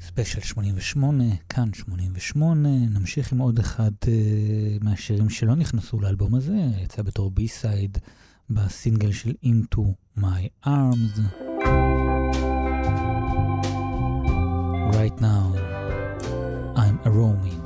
ספיישל 0.00 0.40
88, 0.40 1.24
כאן 1.48 1.72
88, 1.74 2.68
נמשיך 2.68 3.32
עם 3.32 3.38
עוד 3.38 3.58
אחד 3.58 3.90
uh, 4.02 4.84
מהשירים 4.84 5.30
שלא 5.30 5.54
נכנסו 5.54 6.00
לאלבום 6.00 6.34
הזה, 6.34 6.56
יצא 6.82 7.02
בתור 7.02 7.30
בי-סייד 7.30 7.98
בסינגל 8.50 9.12
של 9.12 9.32
Into 9.44 9.82
My 10.18 10.66
Arms. 10.66 11.20
Right 14.92 15.20
now. 15.20 15.67
Roaming. 17.08 17.60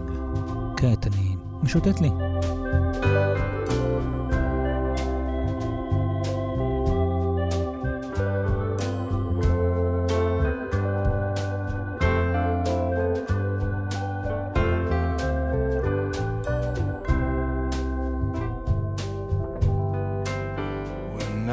كاتنين 0.77 1.39
مشوتت 1.63 2.03
لي 2.03 2.33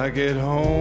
I 0.01 0.11
get 0.11 0.37
home 0.37 0.78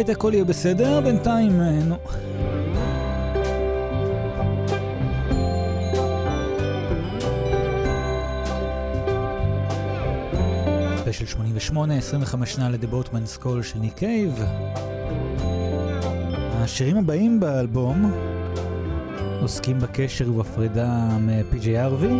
הביתה, 0.00 0.12
הכל 0.12 0.30
יהיה 0.34 0.44
בסדר, 0.44 1.00
בינתיים, 1.00 1.60
אה, 1.60 1.70
נו. 1.70 1.96
של 11.12 11.26
88, 11.26 11.98
25 11.98 12.52
שנה 12.52 12.68
לדה 12.68 12.86
בוטמן 12.86 13.26
סקול 13.26 13.62
של 13.62 13.78
ניק 13.78 13.94
קייב. 13.94 14.42
השירים 16.52 16.96
הבאים 16.96 17.40
באלבום 17.40 18.12
עוסקים 19.40 19.78
בקשר 19.78 20.30
ובפרידה 20.30 21.08
מפי.ג'יי.ארווי. 21.20 22.18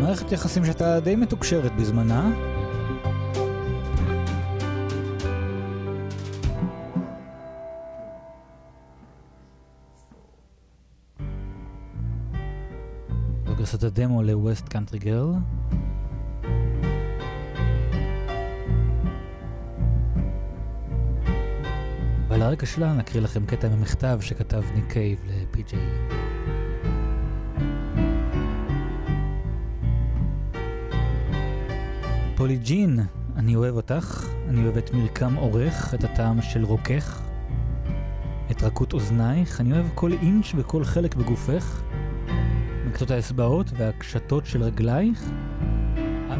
מערכת 0.00 0.32
יחסים 0.32 0.64
שהייתה 0.64 1.00
די 1.00 1.16
מתוקשרת 1.16 1.72
בזמנה. 1.76 2.51
הדמו 13.92 14.22
ל-West 14.22 14.68
Country 14.68 15.04
Girl. 15.04 15.36
ועל 22.28 22.42
הרקע 22.42 22.66
שלה 22.66 22.92
נקריא 22.92 23.22
לכם 23.22 23.46
קטע 23.46 23.68
ממכתב 23.68 24.18
שכתב 24.20 24.62
ניק 24.74 24.92
קייב 24.92 25.18
ל-PJ. 25.26 25.74
פולי 32.36 32.56
ג'ין, 32.56 33.00
אני 33.36 33.56
אוהב 33.56 33.74
אותך, 33.74 34.28
אני 34.48 34.64
אוהב 34.64 34.76
את 34.76 34.94
מרקם 34.94 35.34
עורך, 35.34 35.94
את 35.94 36.04
הטעם 36.04 36.42
של 36.42 36.64
רוקך, 36.64 37.22
את 38.50 38.62
רכות 38.62 38.92
אוזנייך, 38.92 39.60
אני 39.60 39.72
אוהב 39.72 39.86
כל 39.94 40.12
אינץ' 40.12 40.52
וכל 40.56 40.84
חלק 40.84 41.14
בגופך, 41.14 41.82
מקצות 42.92 43.10
האצבעות 43.10 43.70
והקשתות 43.76 44.46
של 44.46 44.62
רגלייך, 44.62 45.30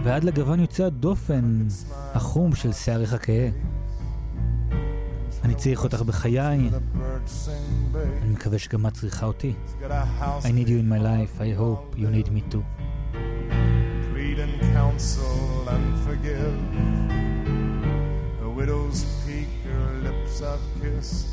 ועד 0.04 0.24
לגוון 0.24 0.60
יוצא 0.60 0.84
הדופן 0.84 1.66
החום 2.14 2.54
של 2.54 2.72
שערך 2.72 3.12
הכהה. 3.12 3.48
אני 5.44 5.54
צריך 5.54 5.84
אותך 5.84 6.02
בחיי, 6.02 6.40
אני 6.40 8.30
מקווה 8.30 8.58
שגם 8.58 8.86
את 8.86 8.92
צריכה 8.92 9.26
אותי. 9.26 9.54
I 10.42 10.46
need 10.46 10.68
you 10.68 10.78
in 10.78 10.88
my 10.92 11.02
life, 11.02 11.40
I 11.40 11.58
hope 11.58 11.96
you 11.96 12.08
need 12.08 12.28
me 12.28 12.42
too. 12.52 12.62
A 18.46 18.48
widow's 18.58 19.00
peak, 19.24 19.50
her 19.72 19.90
lips 20.06 20.34
I've 20.50 20.66
kissed. 20.80 21.26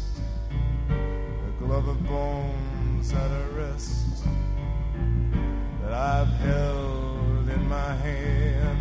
A 1.49 1.51
glove 1.61 1.87
of 1.93 1.99
bones 2.07 3.07
at 3.21 3.29
her 3.37 3.47
wrist 3.55 4.09
that 5.88 5.92
I've 5.92 6.34
held 6.48 7.48
in 7.48 7.68
my 7.68 7.92
hand. 8.06 8.78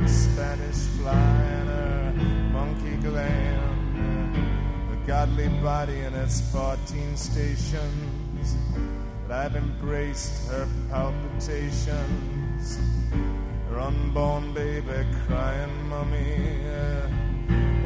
Her 0.00 0.08
Spanish 0.08 0.80
fly 0.96 1.12
and 1.58 1.68
her 1.68 2.12
monkey 2.52 2.96
gland. 2.96 4.36
A 4.92 4.96
godly 5.06 5.48
body 5.62 6.00
and 6.00 6.14
its 6.16 6.40
14 6.52 7.16
stations. 7.16 8.56
But 9.26 9.34
I've 9.42 9.56
embraced 9.56 10.48
her 10.50 10.66
palpitations. 10.90 12.78
Her 13.70 13.80
unborn 13.80 14.52
baby 14.54 15.06
crying 15.26 15.88
mummy 15.88 16.60
uh, 16.68 17.08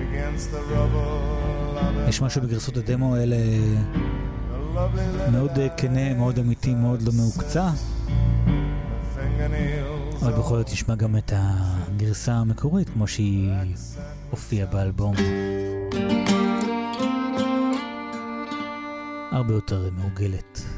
against 0.06 0.50
the 0.52 0.62
rubble 0.62 1.78
of 1.78 1.94
her 1.94 2.08
יש 2.08 2.22
משהו 2.22 2.42
בגרסות 2.42 2.76
הדמו 2.76 3.16
האלה 3.16 3.36
a 3.36 4.76
lovely 4.76 4.98
little 5.18 5.30
מאוד 5.32 5.58
אה, 5.58 5.68
כנה, 5.76 6.14
מאוד 6.14 6.38
אמיתי, 6.38 6.74
מאוד 6.74 7.02
לא 7.02 7.12
מהוקצע, 7.16 7.70
fingernails. 7.70 8.21
אבל 10.21 10.31
בכל 10.31 10.57
זאת 10.57 10.71
נשמע 10.71 10.95
גם 10.95 11.17
את 11.17 11.31
הגרסה 11.35 12.33
המקורית 12.33 12.89
כמו 12.89 13.07
שהיא 13.07 13.51
הופיעה 14.29 14.67
באלבום. 14.67 15.15
הרבה 19.31 19.53
יותר 19.53 19.89
מעוגלת. 19.97 20.72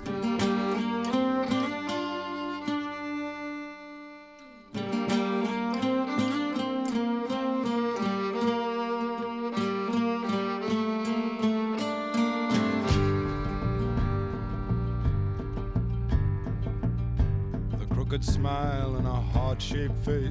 Face 20.05 20.29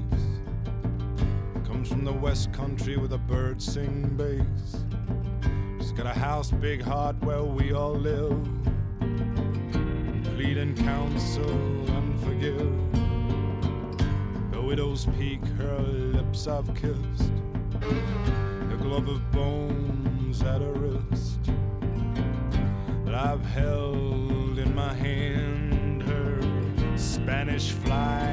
comes 1.66 1.88
from 1.88 2.04
the 2.04 2.12
west 2.12 2.52
country 2.52 2.96
with 2.96 3.12
a 3.12 3.18
bird 3.18 3.60
sing 3.60 4.08
bass. 4.16 4.84
She's 5.80 5.90
got 5.90 6.06
a 6.06 6.16
house, 6.16 6.52
big 6.52 6.80
heart 6.80 7.16
where 7.24 7.42
we 7.42 7.72
all 7.72 7.92
live. 7.92 8.38
Plead 10.36 10.58
and 10.58 10.76
counsel 10.78 11.50
and 11.90 12.20
forgive. 12.20 12.72
A 14.52 14.62
widow's 14.62 15.06
peak, 15.18 15.44
her 15.58 15.78
lips 15.78 16.46
I've 16.46 16.72
kissed. 16.76 17.32
A 17.82 18.76
glove 18.76 19.08
of 19.08 19.28
bones 19.32 20.40
at 20.42 20.60
her 20.60 20.72
wrist 20.72 21.50
that 23.04 23.14
I've 23.16 23.44
held 23.44 24.56
in 24.56 24.72
my 24.72 24.94
hand 24.94 26.04
her 26.04 26.96
Spanish 26.96 27.72
fly 27.72 28.23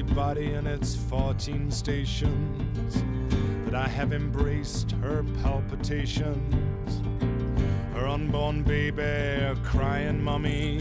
body 0.00 0.54
and 0.54 0.66
its 0.66 0.96
14 0.96 1.70
stations. 1.70 3.04
That 3.66 3.74
I 3.74 3.86
have 3.86 4.14
embraced 4.14 4.92
her 5.02 5.22
palpitations, 5.42 7.02
her 7.92 8.06
unborn 8.06 8.62
baby, 8.62 9.02
a 9.02 9.54
crying 9.62 10.22
mummy 10.22 10.78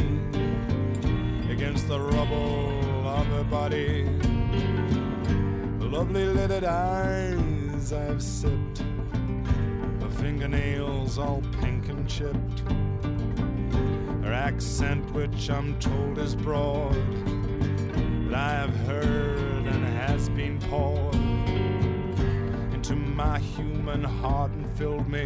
against 1.50 1.90
the 1.90 2.00
rubble 2.00 3.06
of 3.06 3.26
her 3.28 3.44
body. 3.44 4.04
Lovely 5.80 6.26
lidded 6.26 6.64
eyes 6.64 7.92
I've 7.92 8.24
sipped 8.24 8.82
her 10.02 10.10
fingernails 10.10 11.18
all 11.18 11.42
pink 11.60 11.90
and 11.90 12.08
chipped. 12.08 12.60
Her 14.24 14.34
accent, 14.34 15.12
which 15.12 15.50
I'm 15.50 15.78
told 15.80 16.18
is 16.18 16.36
broad, 16.36 16.96
that 18.32 18.40
I 18.40 18.52
have 18.54 18.76
heard 18.88 19.66
and 19.66 19.86
has 19.86 20.30
been 20.30 20.58
poured 20.60 21.16
into 22.74 22.96
my 22.96 23.40
human 23.40 24.04
heart 24.06 24.52
and 24.52 24.78
filled 24.78 25.10
me 25.10 25.26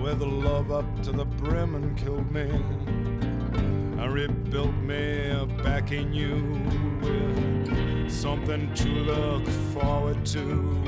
with 0.00 0.22
love 0.22 0.72
up 0.72 0.86
to 1.02 1.12
the 1.12 1.26
brim 1.26 1.74
and 1.74 1.94
killed 1.96 2.30
me. 2.30 2.50
I 4.00 4.06
rebuilt 4.06 4.74
me 4.76 5.46
back 5.62 5.92
in 5.92 6.14
you 6.14 6.58
with 7.02 8.10
something 8.10 8.72
to 8.74 8.88
look 8.88 9.46
forward 9.74 10.24
to. 10.26 10.84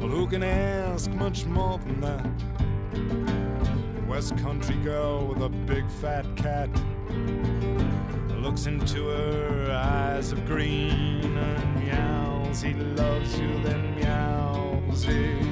Well, 0.00 0.10
who 0.10 0.26
can 0.26 0.42
ask 0.42 1.10
much 1.12 1.46
more 1.46 1.78
than 1.78 2.00
that? 2.02 2.26
West 4.06 4.36
country 4.36 4.76
girl 4.76 5.26
with 5.28 5.40
a 5.42 5.48
big 5.48 5.90
fat 5.90 6.26
cat 6.36 6.68
looks 8.52 8.66
into 8.66 9.08
her 9.08 9.72
eyes 9.72 10.30
of 10.30 10.44
green 10.44 11.38
and 11.38 11.76
meows. 11.80 12.60
He 12.60 12.74
loves 12.74 13.40
you, 13.40 13.48
then 13.62 13.94
meows 13.94 15.04
again. 15.06 15.51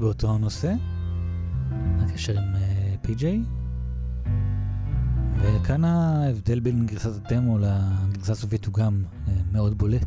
באותו 0.00 0.34
הנושא, 0.34 0.72
הקשר 2.00 2.32
עם 2.38 2.54
אה, 2.54 2.94
פי.ג'יי. 3.02 3.42
וכאן 5.36 5.84
ההבדל 5.84 6.60
בין 6.60 6.86
גרסת 6.86 7.10
הדמו 7.32 7.58
לגרסה 7.58 8.32
הסופית 8.32 8.64
הוא 8.64 8.74
גם 8.74 9.04
אה, 9.28 9.32
מאוד 9.52 9.78
בולט. 9.78 10.06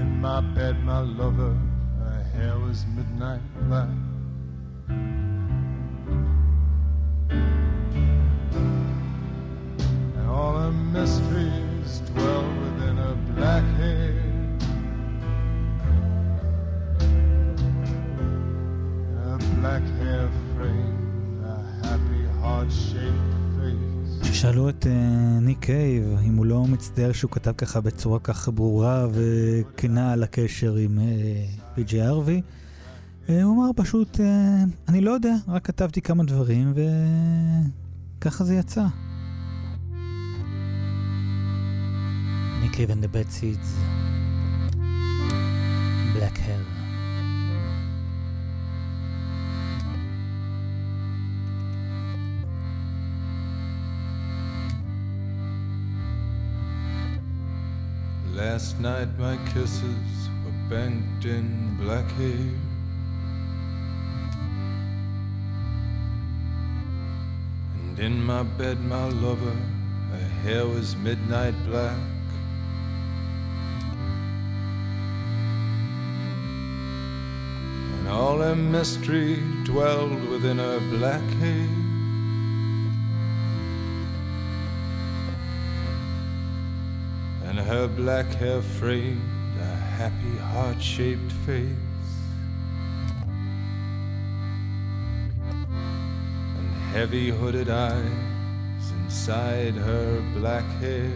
In 0.00 0.10
my 0.20 0.40
bed, 0.54 0.76
my 0.88 1.00
lover, 1.18 1.54
her 2.00 2.20
hair 2.32 2.54
was 2.64 2.78
midnight 2.96 3.44
black. 3.68 4.05
שאלו 24.36 24.68
את 24.68 24.86
אה, 24.86 25.40
ניק 25.40 25.58
קייב 25.60 26.04
אם 26.26 26.36
הוא 26.36 26.46
לא 26.46 26.64
מצטער 26.64 27.12
שהוא 27.12 27.30
כתב 27.30 27.52
ככה 27.52 27.80
בצורה 27.80 28.18
כך 28.18 28.48
ברורה 28.54 29.06
וכנה 29.12 30.12
על 30.12 30.22
הקשר 30.22 30.74
עם 30.74 30.98
אה, 30.98 31.04
פי.ג'י 31.74 32.02
uh, 32.02 32.06
ארווי, 32.06 32.42
uh, 33.26 33.32
הוא 33.42 33.54
אמר 33.54 33.70
פשוט, 33.76 34.20
אני 34.88 35.00
לא 35.00 35.10
יודע, 35.10 35.34
רק 35.48 35.64
כתבתי 35.66 36.00
כמה 36.00 36.24
דברים 36.24 36.74
וככה 38.18 38.44
זה 38.44 38.54
יצא. 38.54 38.84
ניק 42.62 42.72
קייב 42.72 42.90
and 42.90 43.04
the 43.04 43.08
bad 43.08 43.32
seeds. 43.32 44.05
Last 58.56 58.80
night 58.80 59.18
my 59.18 59.36
kisses 59.52 60.30
were 60.42 60.70
banked 60.70 61.26
in 61.26 61.76
black 61.78 62.10
hair. 62.12 62.54
And 67.74 67.98
in 67.98 68.24
my 68.24 68.44
bed, 68.44 68.80
my 68.80 69.08
lover, 69.10 69.58
her 70.10 70.28
hair 70.42 70.66
was 70.66 70.96
midnight 70.96 71.54
black. 71.66 71.98
And 77.98 78.08
all 78.08 78.38
her 78.38 78.56
mystery 78.56 79.36
dwelled 79.64 80.30
within 80.30 80.56
her 80.56 80.80
black 80.96 81.28
hair. 81.42 81.85
Her 87.66 87.88
black 87.88 88.26
hair 88.26 88.62
framed 88.62 89.58
a 89.60 89.74
happy 89.74 90.36
heart 90.38 90.80
shaped 90.80 91.32
face. 91.44 91.66
And 96.56 96.74
heavy 96.92 97.30
hooded 97.30 97.68
eyes 97.68 98.92
inside 99.02 99.74
her 99.74 100.22
black 100.34 100.64
hair. 100.80 101.10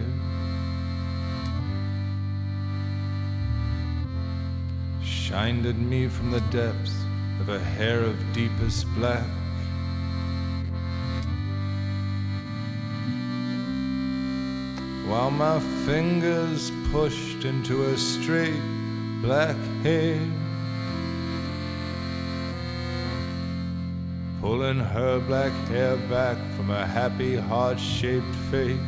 Shined 5.01 5.65
at 5.65 5.77
me 5.77 6.09
from 6.09 6.31
the 6.31 6.41
depths 6.51 6.95
of 7.39 7.47
a 7.47 7.59
hair 7.59 8.01
of 8.01 8.17
deepest 8.33 8.85
black. 8.95 9.40
While 15.11 15.29
my 15.29 15.59
fingers 15.85 16.71
pushed 16.89 17.43
into 17.43 17.81
her 17.81 17.97
straight 17.97 18.61
black 19.21 19.57
hair. 19.83 20.17
Pulling 24.39 24.79
her 24.79 25.19
black 25.19 25.51
hair 25.67 25.97
back 26.07 26.37
from 26.55 26.69
her 26.69 26.85
happy 26.85 27.35
heart 27.35 27.77
shaped 27.77 28.35
face. 28.49 28.79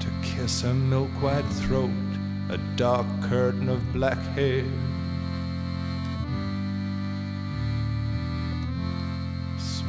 To 0.00 0.08
kiss 0.22 0.62
her 0.62 0.72
milk 0.72 1.10
white 1.20 1.50
throat, 1.60 1.90
a 2.48 2.56
dark 2.76 3.06
curtain 3.24 3.68
of 3.68 3.92
black 3.92 4.22
hair. 4.38 4.64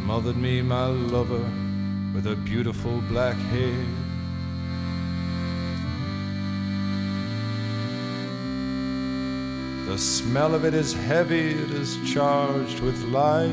Smothered 0.08 0.38
me, 0.38 0.62
my 0.62 0.86
lover, 0.86 1.46
with 2.14 2.24
her 2.24 2.38
beautiful 2.38 3.02
black 3.10 3.36
hair. 3.36 3.86
The 9.86 9.98
smell 9.98 10.56
of 10.56 10.64
it 10.64 10.74
is 10.74 10.94
heavy, 10.94 11.50
it 11.50 11.72
is 11.72 11.98
charged 12.10 12.80
with 12.80 12.98
life. 13.10 13.52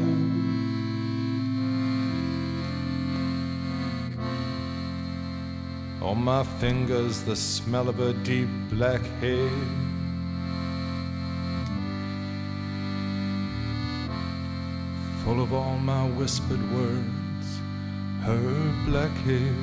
On 6.03 6.23
my 6.23 6.45
fingers, 6.61 7.23
the 7.23 7.35
smell 7.35 7.89
of 7.89 7.97
her 7.97 8.13
deep 8.13 8.49
black 8.71 9.03
hair. 9.21 9.51
Of 15.41 15.53
all 15.53 15.79
my 15.79 16.07
whispered 16.07 16.63
words, 16.73 17.61
her 18.23 18.73
black 18.87 19.11
hair. 19.25 19.55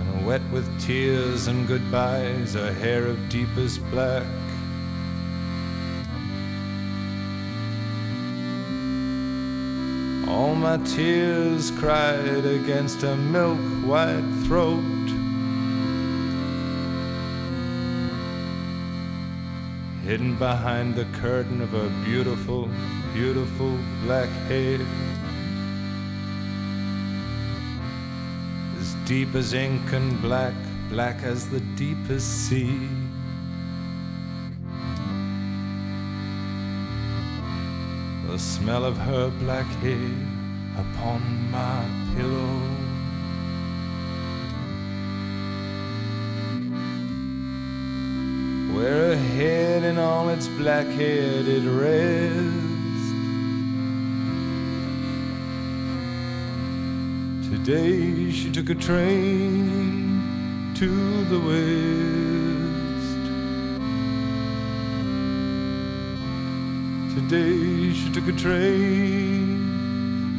And 0.00 0.26
wet 0.26 0.42
with 0.50 0.68
tears 0.80 1.46
and 1.46 1.68
goodbyes, 1.68 2.54
her 2.54 2.72
hair 2.72 3.06
of 3.06 3.28
deepest 3.28 3.80
black. 3.90 4.26
All 10.28 10.54
my 10.54 10.76
tears 10.78 11.70
cried 11.70 12.44
against 12.44 13.02
her 13.02 13.16
milk 13.16 13.58
white 13.86 14.28
throat. 14.44 14.97
Hidden 20.08 20.34
behind 20.36 20.94
the 20.94 21.04
curtain 21.20 21.60
of 21.60 21.68
her 21.68 21.90
beautiful, 22.02 22.66
beautiful 23.12 23.76
black 24.04 24.30
hair. 24.48 24.80
As 28.80 28.94
deep 29.04 29.34
as 29.34 29.52
ink 29.52 29.92
and 29.92 30.18
black, 30.22 30.54
black 30.88 31.22
as 31.24 31.50
the 31.50 31.60
deepest 31.76 32.48
sea. 32.48 32.88
The 38.28 38.38
smell 38.38 38.86
of 38.86 38.96
her 38.96 39.28
black 39.40 39.66
hair 39.84 40.10
upon 40.78 41.50
my 41.50 41.84
pillow. 42.16 42.87
where 48.77 48.97
her 49.09 49.15
head 49.37 49.81
in 49.83 49.97
all 49.97 50.25
its 50.35 50.47
black 50.59 50.87
hair 50.99 51.43
did 51.49 51.65
rest. 51.65 52.71
Today 57.51 58.31
she 58.31 58.47
took 58.57 58.69
a 58.69 58.77
train 58.87 59.63
to 60.79 60.89
the 61.31 61.39
west. 61.49 63.23
Today 67.15 67.93
she 67.99 68.07
took 68.15 68.27
a 68.33 68.37
train 68.45 69.47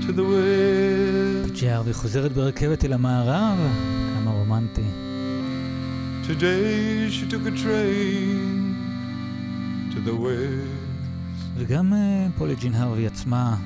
to 0.04 0.10
the 0.12 0.24
west. 0.32 1.60
ג'ארבי 1.60 1.92
חוזרת 1.92 2.32
ברכבת 2.32 2.84
אל 2.84 2.92
המערב, 2.92 3.58
כמה 4.14 4.30
רומנטי. 4.30 4.82
Today 6.29 7.09
she 7.09 7.25
took 7.33 7.43
a 7.47 7.55
train 7.63 8.75
to 9.91 9.99
the 10.07 10.13
west. 10.13 11.55
וגם 11.55 11.93
uh, 11.93 12.37
פולי 12.37 12.55
ג'ין 12.55 12.75
הרווי 12.75 13.07
עצמה 13.07 13.57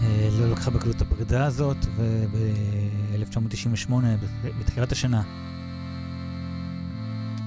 uh, 0.00 0.04
לא 0.40 0.50
לקחה 0.50 0.70
בקלות 0.70 0.96
את 0.96 1.00
הפרידה 1.02 1.46
הזאת, 1.46 1.76
וב-1998, 1.96 3.92
בתחילת 4.58 4.92
השנה, 4.92 5.22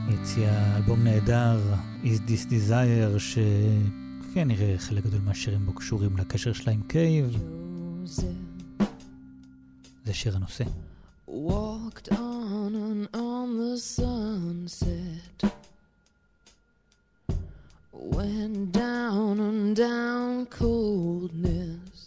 היא 0.08 0.18
הציעה 0.22 0.78
אלבום 0.78 1.04
נהדר, 1.04 1.60
Is 2.04 2.30
This 2.30 2.50
Desire, 2.50 3.20
שכפי 3.20 4.42
הנראה 4.42 4.76
חלק 4.78 5.04
גדול 5.04 5.22
מהשירים 5.22 5.66
בו 5.66 5.74
קשורים 5.74 6.18
לקשר 6.18 6.54
שלה 6.54 6.74
עם 6.74 6.82
קייב. 6.88 7.38
זה 10.06 10.14
שיר 10.14 10.36
הנושא. 10.36 10.64
walked 11.28 12.08
on 12.12 12.76
and 12.76 13.08
on 13.14 13.25
the 13.58 13.78
sunset. 13.78 15.54
Went 17.92 18.72
down 18.72 19.40
and 19.40 19.76
down 19.76 20.46
coldness. 20.48 22.06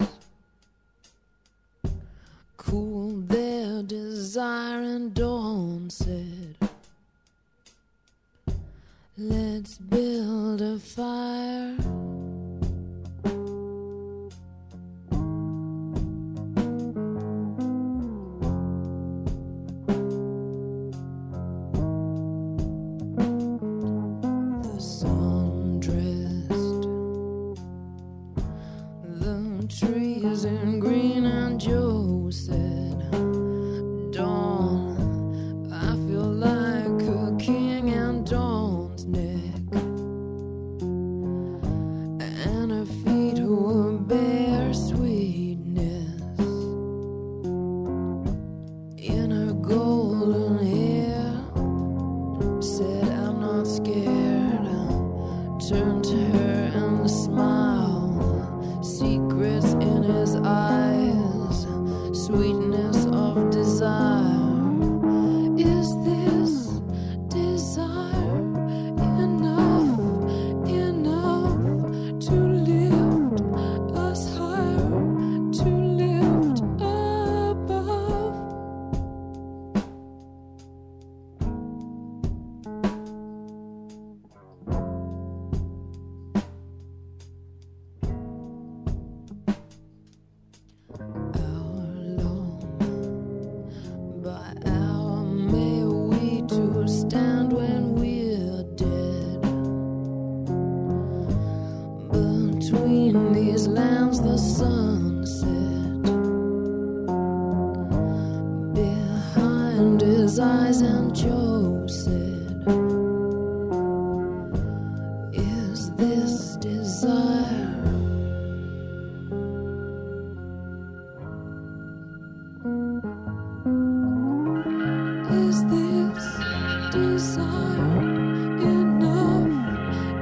Cooled 2.57 3.29
their 3.29 3.83
desire 3.83 4.81
and 4.83 5.15
dawn 5.15 5.89
said, 5.91 6.57
Let's 9.17 9.79
build 9.79 10.61
a 10.61 10.79
fire. 10.79 12.18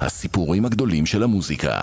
הסיפורים 0.00 0.64
הגדולים 0.64 1.06
של 1.06 1.22
המוזיקה. 1.22 1.78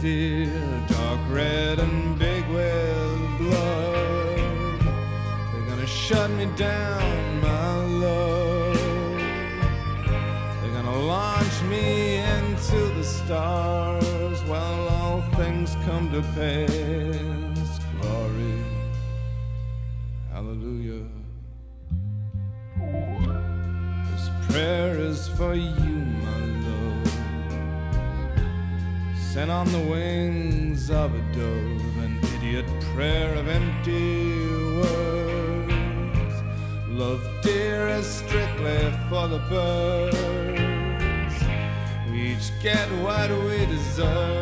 did. 0.00 0.29
get 42.60 42.90
what 43.02 43.30
we 43.44 43.64
deserve. 43.64 44.39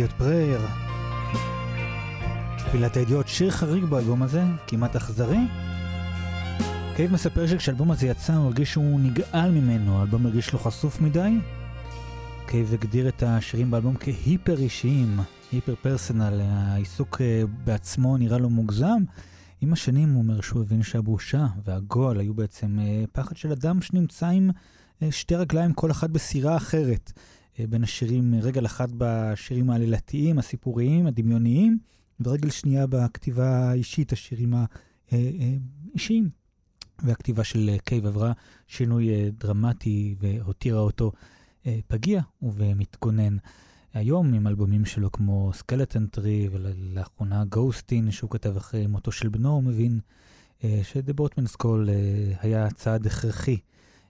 אידיוט 0.00 0.18
פרייר. 0.18 0.60
תפילת 2.58 2.96
הידיעות, 2.96 3.28
שיר 3.28 3.50
חריג 3.50 3.84
באלבום 3.84 4.22
הזה, 4.22 4.42
כמעט 4.66 4.96
אכזרי. 4.96 5.38
קייב 6.96 7.12
מספר 7.12 7.46
שכשהאלבום 7.46 7.90
הזה 7.90 8.06
יצא 8.06 8.34
הוא 8.34 8.46
הרגיש 8.46 8.72
שהוא 8.72 9.00
נגעל 9.00 9.50
ממנו, 9.50 9.98
האלבום 9.98 10.26
הרגיש 10.26 10.52
לו 10.52 10.58
חשוף 10.58 11.00
מדי. 11.00 11.30
קייב 12.46 12.72
הגדיר 12.72 13.08
את 13.08 13.22
השירים 13.26 13.70
באלבום 13.70 13.96
כהיפר 14.00 14.58
אישיים, 14.58 15.20
היפר 15.52 15.74
פרסונל, 15.82 16.40
העיסוק 16.42 17.20
אה, 17.20 17.42
בעצמו 17.64 18.16
נראה 18.16 18.38
לו 18.38 18.50
מוגזם. 18.50 19.02
עם 19.60 19.72
השנים 19.72 20.12
הוא 20.12 20.22
אומר 20.22 20.40
שהוא 20.40 20.62
הבין 20.62 20.82
שהבושה 20.82 21.46
והגועל 21.64 22.20
היו 22.20 22.34
בעצם 22.34 22.78
אה, 22.80 23.04
פחד 23.12 23.36
של 23.36 23.52
אדם 23.52 23.82
שנמצא 23.82 24.26
עם 24.26 24.50
אה, 25.02 25.12
שתי 25.12 25.34
רגליים, 25.34 25.72
כל 25.72 25.90
אחת 25.90 26.10
בסירה 26.10 26.56
אחרת. 26.56 27.12
בין 27.68 27.84
השירים, 27.84 28.34
רגל 28.42 28.66
אחת 28.66 28.88
בשירים 28.98 29.70
העלילתיים, 29.70 30.38
הסיפוריים, 30.38 31.06
הדמיוניים, 31.06 31.78
ורגל 32.20 32.50
שנייה 32.50 32.86
בכתיבה 32.86 33.70
האישית, 33.70 34.12
השירים 34.12 34.54
האישיים. 35.10 36.30
והכתיבה 37.02 37.44
של 37.44 37.70
קייב 37.84 38.06
עברה 38.06 38.32
שינוי 38.66 39.30
דרמטי 39.30 40.14
והותירה 40.20 40.80
אותו 40.80 41.12
פגיע 41.88 42.22
ומתגונן. 42.42 43.36
היום 43.94 44.34
עם 44.34 44.46
אלבומים 44.46 44.84
שלו 44.84 45.12
כמו 45.12 45.50
סקלטן 45.54 46.06
טרי 46.06 46.48
ולאחרונה 46.52 47.44
גוסטין 47.44 48.10
שהוא 48.10 48.30
כתב 48.30 48.56
אחרי 48.56 48.86
מותו 48.86 49.12
של 49.12 49.28
בנו, 49.28 49.50
הוא 49.50 49.62
מבין 49.62 50.00
אה, 50.64 50.80
ש"דה 50.82 51.12
בוטמנס 51.12 51.56
קול" 51.56 51.90
אה, 51.90 52.32
היה 52.40 52.70
צעד 52.70 53.06
הכרחי 53.06 53.56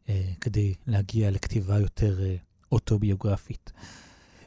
אה, 0.09 0.33
כדי 0.41 0.75
להגיע 0.87 1.31
לכתיבה 1.31 1.79
יותר 1.79 2.23
אה, 2.23 2.37
אוטוביוגרפית. 2.73 3.73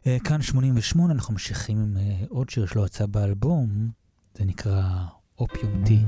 אה, 0.07 0.17
כאן 0.23 0.41
88, 0.41 1.13
אנחנו 1.13 1.33
ממשיכים 1.33 1.77
עם 1.77 1.97
אה, 1.97 2.25
עוד 2.29 2.49
שיר 2.49 2.65
שלו 2.65 2.85
יצא 2.85 3.05
באלבום, 3.05 3.89
זה 4.37 4.45
נקרא 4.45 4.83
אופיום 5.39 5.85
טי. 5.85 5.99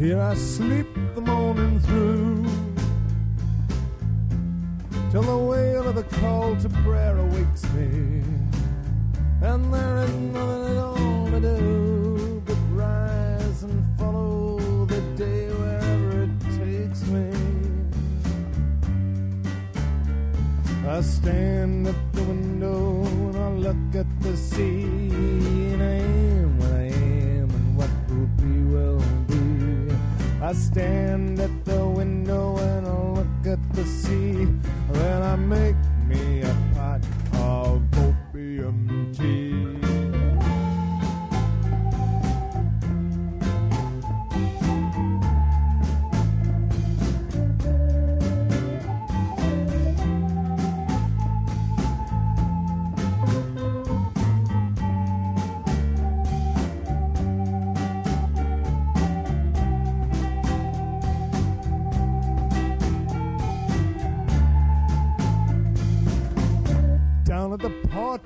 Here 0.00 0.18
I 0.18 0.34
sleep 0.34 0.86
the 1.14 1.20
morning 1.20 1.78
through 1.78 2.46
till 5.10 5.20
the 5.20 5.36
wail 5.36 5.88
of 5.88 5.94
the 5.94 6.04
call 6.04 6.56
to 6.56 6.70
prayer 6.70 7.18
awakes 7.18 7.64
me, 7.74 8.22
and 9.42 9.74
there 9.74 9.98
is 9.98 10.10
nothing 10.32 10.70
at 10.70 10.76
all 10.78 11.30
to 11.32 11.40
do 11.40 12.42
but 12.46 12.56
rise 12.72 13.62
and 13.62 13.84
follow 13.98 14.86
the 14.86 15.02
day 15.18 15.48
wherever 15.50 16.22
it 16.22 16.40
takes 16.56 17.02
me. 17.08 17.30
I 20.88 21.02
stand 21.02 21.88
at 21.88 22.12
the 22.14 22.22
window 22.22 23.04
and 23.04 23.36
I 23.36 23.50
look 23.50 23.94
at 23.94 24.22
the 24.22 24.34
sea, 24.34 25.76
I 30.42 30.54
stand 30.54 31.38
at 31.38 31.64
the 31.66 31.86
window 31.86 32.56
and 32.56 32.86
I 32.86 32.98
look 33.18 33.46
at 33.46 33.72
the 33.74 33.84
sea. 33.84 34.48
Then 34.90 35.22
I 35.22 35.36
make 35.36 35.76
me 36.08 36.40
a 36.40 36.56
pot 36.74 37.02
of 37.34 37.82
opium 37.98 39.12
tea. 39.12 39.59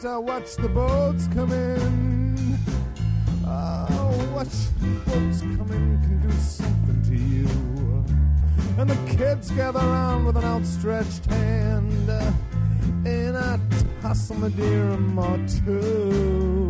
I 0.07 0.19
watch 0.19 0.57
the 0.57 0.69
boats 0.69 1.29
come 1.29 1.51
in. 1.51 2.59
Oh, 3.47 4.33
watch 4.35 4.49
the 4.81 4.89
boats 5.07 5.41
come 5.41 5.71
in 5.73 5.99
can 6.03 6.21
do 6.21 6.31
something 6.37 7.03
to 7.05 7.17
you. 7.17 7.49
And 8.79 8.91
the 8.91 9.17
kids 9.17 9.51
gather 9.53 9.79
round 9.79 10.27
with 10.27 10.37
an 10.37 10.45
outstretched 10.45 11.25
hand. 11.27 12.11
And 13.07 13.37
I 13.37 13.59
toss 14.03 14.29
them 14.29 14.45
a 14.45 14.51
dirham 14.51 15.19
or 15.19 15.39
two. 15.65 16.64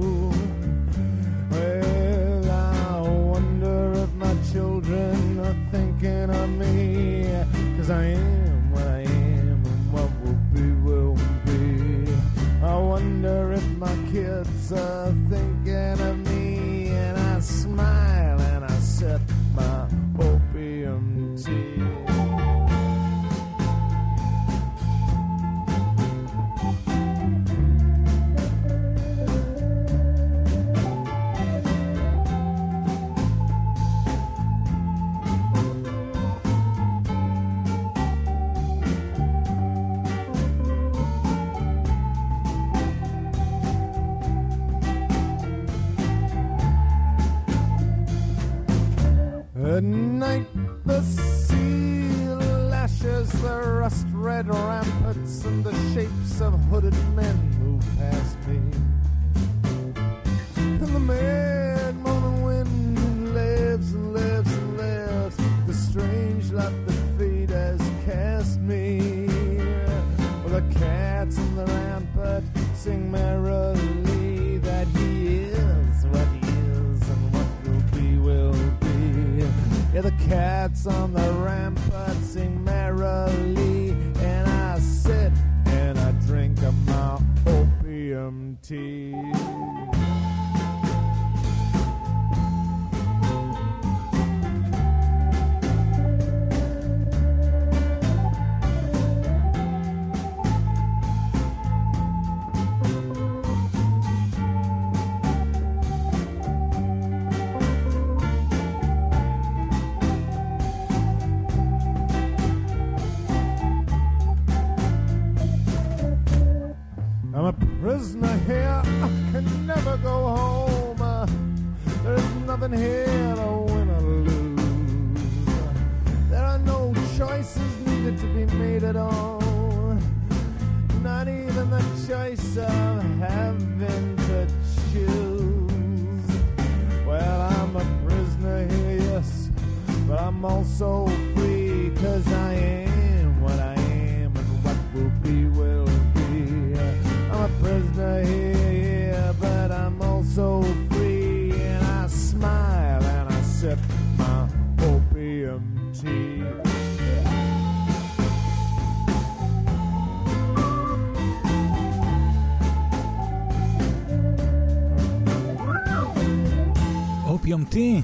טי, 167.74 168.02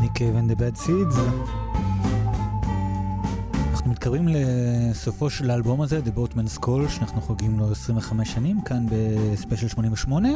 ניק 0.00 0.12
and 0.16 0.50
the 0.50 0.54
bad 0.54 0.86
seeds. 0.86 1.18
אנחנו 3.70 3.90
מתקרבים 3.90 4.28
לסופו 4.28 5.30
של 5.30 5.50
האלבום 5.50 5.80
הזה, 5.80 6.00
The 6.04 6.18
Boatman's 6.18 6.64
Call, 6.64 6.88
שאנחנו 6.88 7.20
חוגגים 7.20 7.58
לו 7.58 7.72
25 7.72 8.32
שנים, 8.32 8.60
כאן 8.60 8.86
בספיישל 8.90 9.68
88. 9.68 10.28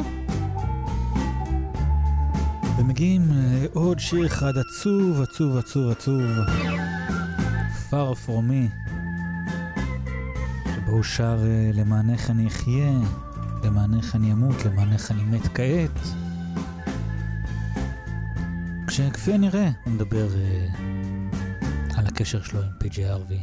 ומגיעים 2.77 3.21
לעוד 3.31 3.99
שיר 3.99 4.25
אחד 4.25 4.53
עצוב, 4.57 5.21
עצוב, 5.21 5.57
עצוב, 5.57 5.89
עצוב. 5.89 6.21
Far 7.89 8.27
From 8.27 8.51
Me, 8.51 8.89
שבו 10.75 10.91
הוא 10.91 11.03
שר 11.03 11.39
אה, 11.43 11.71
למענך 11.73 12.29
אני 12.29 12.47
אחיה, 12.47 12.91
למענך 13.63 14.15
אני 14.15 14.31
אמות, 14.33 14.65
למענך 14.65 15.11
אני 15.11 15.23
מת 15.23 15.47
כעת. 15.53 16.20
כשכפי 18.91 19.33
הנראה 19.33 19.69
הוא 19.83 19.93
מדבר 19.93 20.27
uh, 20.27 20.77
על 21.97 22.07
הקשר 22.07 22.41
שלו 22.41 22.59
עם 22.61 22.69
פי.ג'י 22.79 23.09
ארווי. 23.09 23.39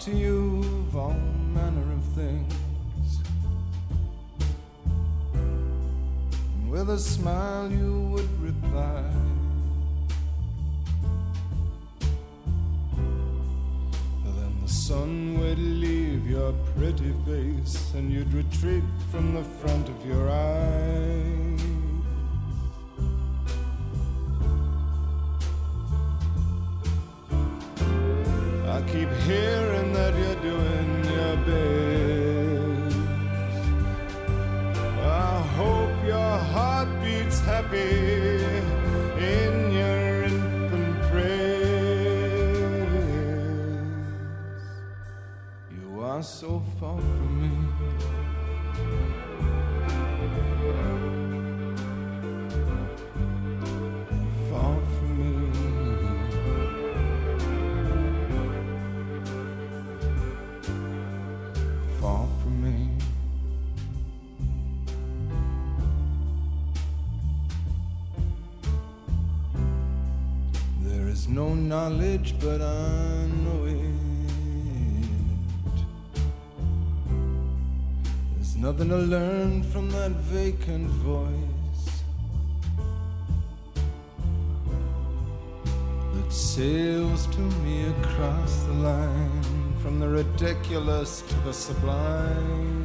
To 0.00 0.16
you 0.16 0.60
of 0.88 0.96
all 0.96 1.12
manner 1.52 1.92
of 1.92 2.02
things. 2.14 2.54
And 5.34 6.70
with 6.70 6.88
a 6.88 6.98
smile 6.98 7.70
you 7.70 8.08
would 8.12 8.40
reply. 8.40 9.04
Then 14.24 14.54
the 14.62 14.68
sun 14.68 15.38
would 15.38 15.58
leave 15.58 16.26
your 16.26 16.54
pretty 16.74 17.12
face, 17.26 17.92
and 17.92 18.10
you'd 18.10 18.32
retreat 18.32 18.84
from 19.10 19.34
the 19.34 19.44
front 19.44 19.86
of 19.90 20.06
your 20.06 20.30
eyes. 20.30 20.69
Knowledge, 71.90 72.34
but 72.40 72.60
I 72.60 73.26
know 73.44 73.64
it. 73.64 73.76
There's 78.34 78.56
nothing 78.56 78.88
to 78.90 78.96
learn 78.96 79.62
from 79.64 79.90
that 79.90 80.12
vacant 80.12 80.86
voice 80.86 82.02
that 86.14 86.32
sails 86.32 87.26
to 87.26 87.40
me 87.64 87.86
across 87.88 88.62
the 88.64 88.72
line 88.74 89.74
from 89.82 89.98
the 89.98 90.08
ridiculous 90.08 91.22
to 91.22 91.34
the 91.46 91.52
sublime. 91.52 92.79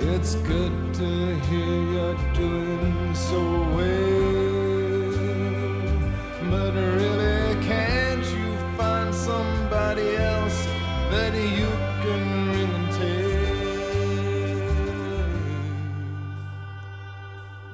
It's 0.00 0.36
good 0.36 0.94
to 0.94 1.34
hear 1.48 1.82
you're 1.92 2.16
doing 2.32 3.14
so 3.14 3.40
well. 3.74 5.12
But 6.50 6.72
really, 6.74 7.56
can't 7.66 8.24
you 8.24 8.56
find 8.76 9.12
somebody 9.12 10.16
else 10.16 10.66
that 11.10 11.34
you 11.34 11.70
can 12.02 12.22
ring 12.52 12.72
and 12.78 12.90
tell? 12.98 13.38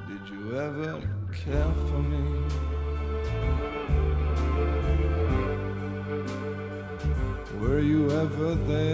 Did 0.09 0.25
you 0.33 0.43
ever 0.59 0.93
care 1.31 1.73
for 1.89 2.01
me? 2.13 2.25
Were 7.61 7.81
you 7.81 8.11
ever 8.11 8.55
there? 8.55 8.94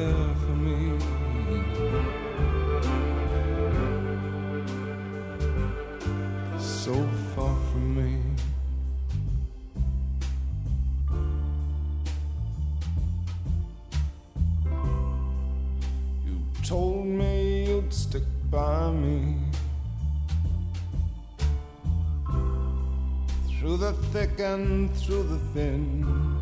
through 24.94 25.22
the 25.24 25.38
thin 25.52 26.39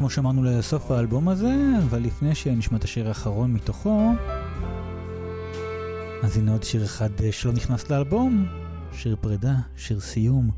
כמו 0.00 0.10
שאמרנו 0.10 0.42
לסוף 0.44 0.90
האלבום 0.90 1.28
הזה, 1.28 1.54
אבל 1.84 2.02
לפני 2.02 2.34
שנשמע 2.34 2.78
את 2.78 2.84
השיר 2.84 3.08
האחרון 3.08 3.52
מתוכו, 3.52 4.12
אז 6.22 6.36
הנה 6.36 6.52
עוד 6.52 6.62
שיר 6.62 6.84
אחד 6.84 7.08
אה, 7.20 7.32
שלא 7.32 7.52
נכנס 7.52 7.90
לאלבום, 7.90 8.46
שיר 8.92 9.16
פרידה, 9.20 9.54
שיר 9.76 10.00
סיום, 10.00 10.50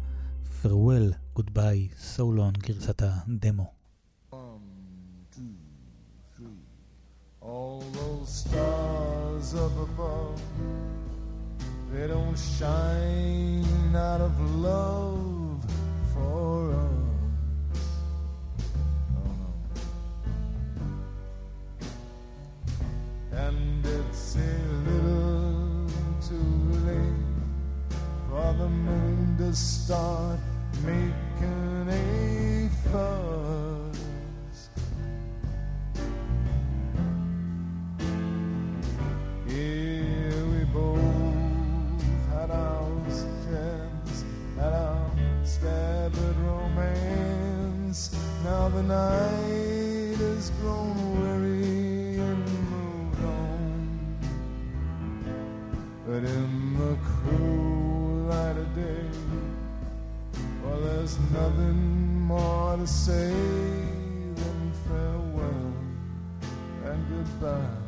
farewell, 0.63 1.39
goodby, 1.39 1.95
so 2.17 2.21
long, 2.21 2.59
גרסת 2.59 3.03
הדמו. 3.03 3.73
All 7.43 7.83
those 8.01 8.29
stars 8.43 9.49
up 9.65 9.77
above, 9.89 10.41
they 11.93 12.07
don't 12.15 12.39
shine 12.59 13.93
out 14.09 14.23
of 14.29 14.35
love 14.69 15.59
for 16.13 16.62
To 62.83 62.89
say 62.89 63.31
them 63.31 64.73
farewell 64.89 65.73
and 66.85 67.09
goodbye. 67.09 67.82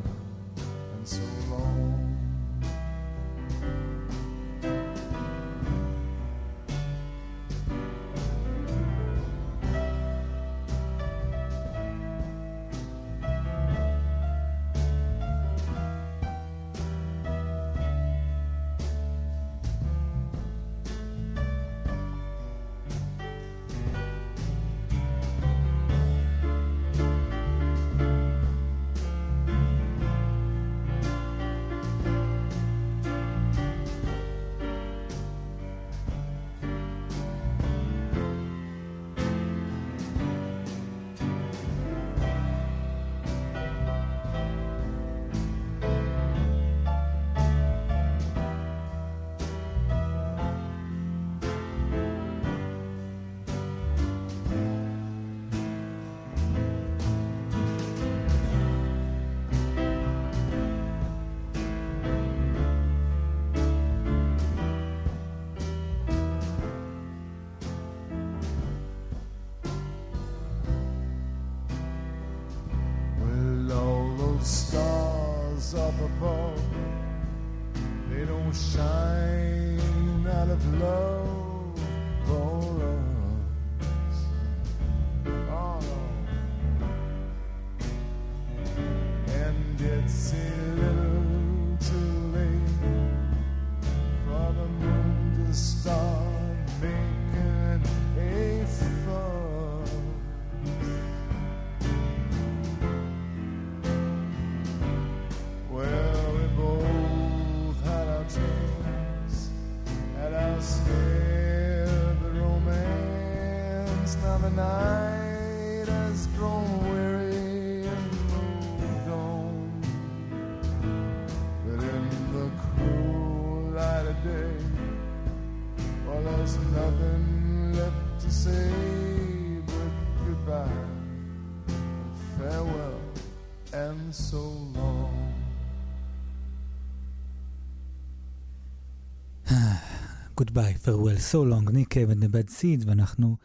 Farewell, 140.84 141.18
so 141.32 141.36
long, 141.36 141.72
ניק 141.72 141.96
and 141.96 142.22
the 142.22 142.28
bad 142.28 142.50
seeds, 142.50 142.84
ואנחנו 142.86 143.36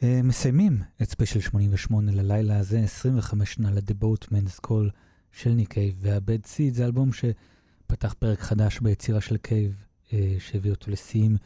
uh, 0.00 0.04
מסיימים 0.24 0.82
את 1.02 1.10
ספיישל 1.10 1.40
88 1.40 2.12
ללילה 2.12 2.58
הזה, 2.58 2.80
25 2.80 3.52
שנה 3.54 3.70
ל-The 3.70 4.04
Boatman's 4.04 4.66
Call 4.66 4.90
של 5.32 5.50
ניק 5.50 5.72
קייב 5.72 5.94
וה-Bad 6.00 6.46
Seeds, 6.46 6.74
זה 6.74 6.84
אלבום 6.84 7.10
שפתח 7.12 8.14
פרק 8.18 8.40
חדש 8.40 8.80
ביצירה 8.80 9.20
של 9.20 9.36
קייב, 9.36 9.86
uh, 10.08 10.12
שהביא 10.38 10.70
אותו 10.70 10.90
לשיאים 10.90 11.36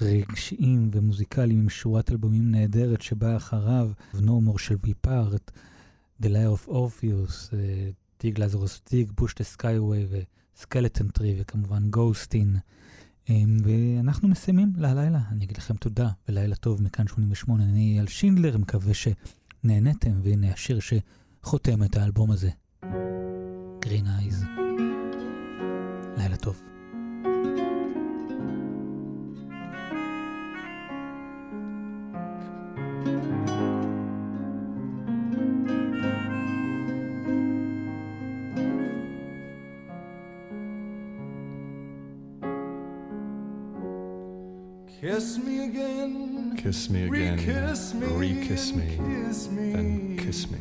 רגשיים 0.00 0.90
ומוזיקליים 0.92 1.58
עם 1.58 1.68
שורת 1.68 2.10
אלבומים 2.10 2.50
נהדרת 2.50 3.02
שבאה 3.02 3.36
אחריו, 3.36 3.90
No 4.14 4.16
More 4.48 4.58
של 4.58 4.76
We 4.86 5.06
Part, 5.06 5.50
The 6.22 6.26
Lair 6.26 6.66
of 6.66 6.68
Orpheus, 6.68 7.54
טיג 8.18 8.40
לזרוס 8.40 8.80
טיג, 8.80 9.12
בוש 9.16 9.34
דה 9.34 9.44
סקייווי 9.44 10.06
וסקלטון 10.56 11.08
טרי 11.08 11.36
וכמובן 11.40 11.90
גוסטין. 11.90 12.56
אמ, 13.30 13.56
ואנחנו 13.64 14.28
מסיימים 14.28 14.72
להלילה, 14.76 15.20
אני 15.30 15.44
אגיד 15.44 15.56
לכם 15.56 15.74
תודה 15.76 16.08
ולילה 16.28 16.56
טוב 16.56 16.82
מכאן 16.82 17.06
88, 17.06 17.64
אני 17.64 17.92
אייל 17.94 18.06
שינדלר, 18.06 18.58
מקווה 18.58 18.92
שנהנתם, 18.94 20.20
והנה 20.22 20.52
השיר 20.52 20.78
שחותם 20.80 21.82
את 21.82 21.96
האלבום 21.96 22.30
הזה, 22.30 22.50
Green 23.84 24.06
Eyes. 24.20 24.45
Kiss 45.00 45.38
me 45.38 45.64
again. 45.64 46.56
Kiss 46.56 46.88
me 46.88 47.04
again, 47.06 47.36
Re-kiss 47.36 47.94
me. 47.94 48.06
re-kiss 48.06 48.72
me, 48.72 48.96
Kiss 48.96 49.48
me. 49.50 49.72
then 49.72 50.16
kiss 50.18 50.50
me. 50.50 50.58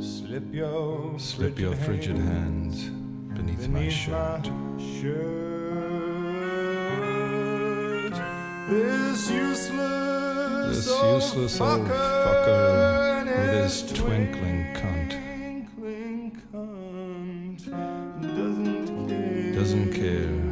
Slip 0.00 0.52
your 0.52 1.18
Slip 1.18 1.58
your 1.58 1.74
frigid 1.76 2.16
hands 2.18 2.84
beneath 3.36 3.68
my 3.68 3.88
shirt. 3.88 4.46
shirt. 4.78 5.30
This 8.68 9.30
useless, 9.30 10.76
This 10.76 10.90
old 10.90 11.22
useless 11.22 11.60
old 11.60 11.80
fucker, 11.80 12.24
fucker 12.24 13.20
and 13.20 13.28
with 13.28 13.62
his 13.64 13.82
twinkling 13.92 14.74
cunt 14.74 15.10
twinkling 15.10 16.42
cunt 16.52 17.60
doesn't 18.22 19.08
care. 19.08 19.52
doesn't 19.54 19.92
care 19.92 20.49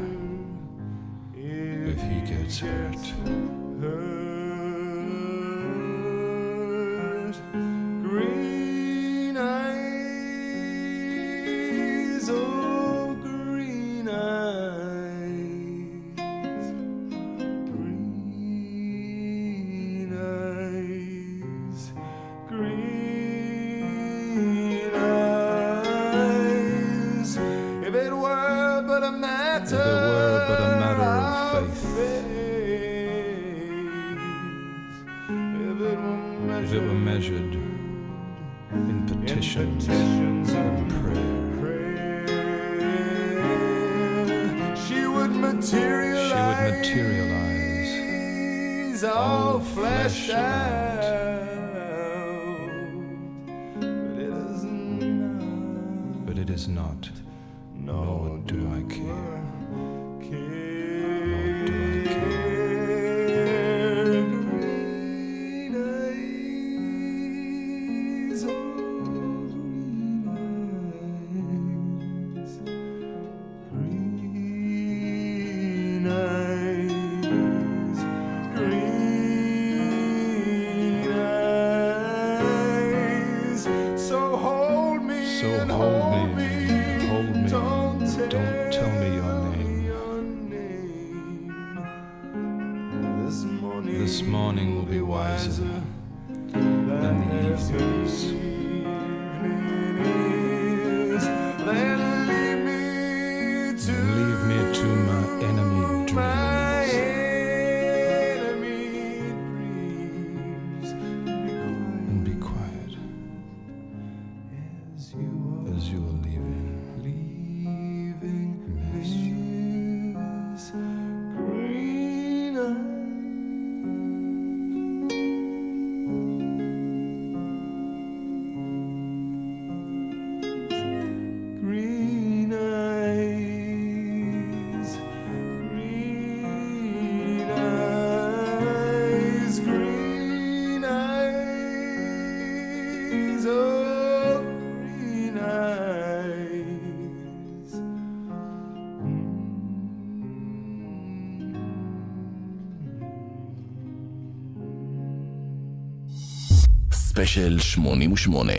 ספיישל 157.29 157.59
88 157.59 158.53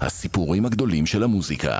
הסיפורים 0.00 0.66
הגדולים 0.66 1.06
של 1.06 1.22
המוזיקה 1.22 1.78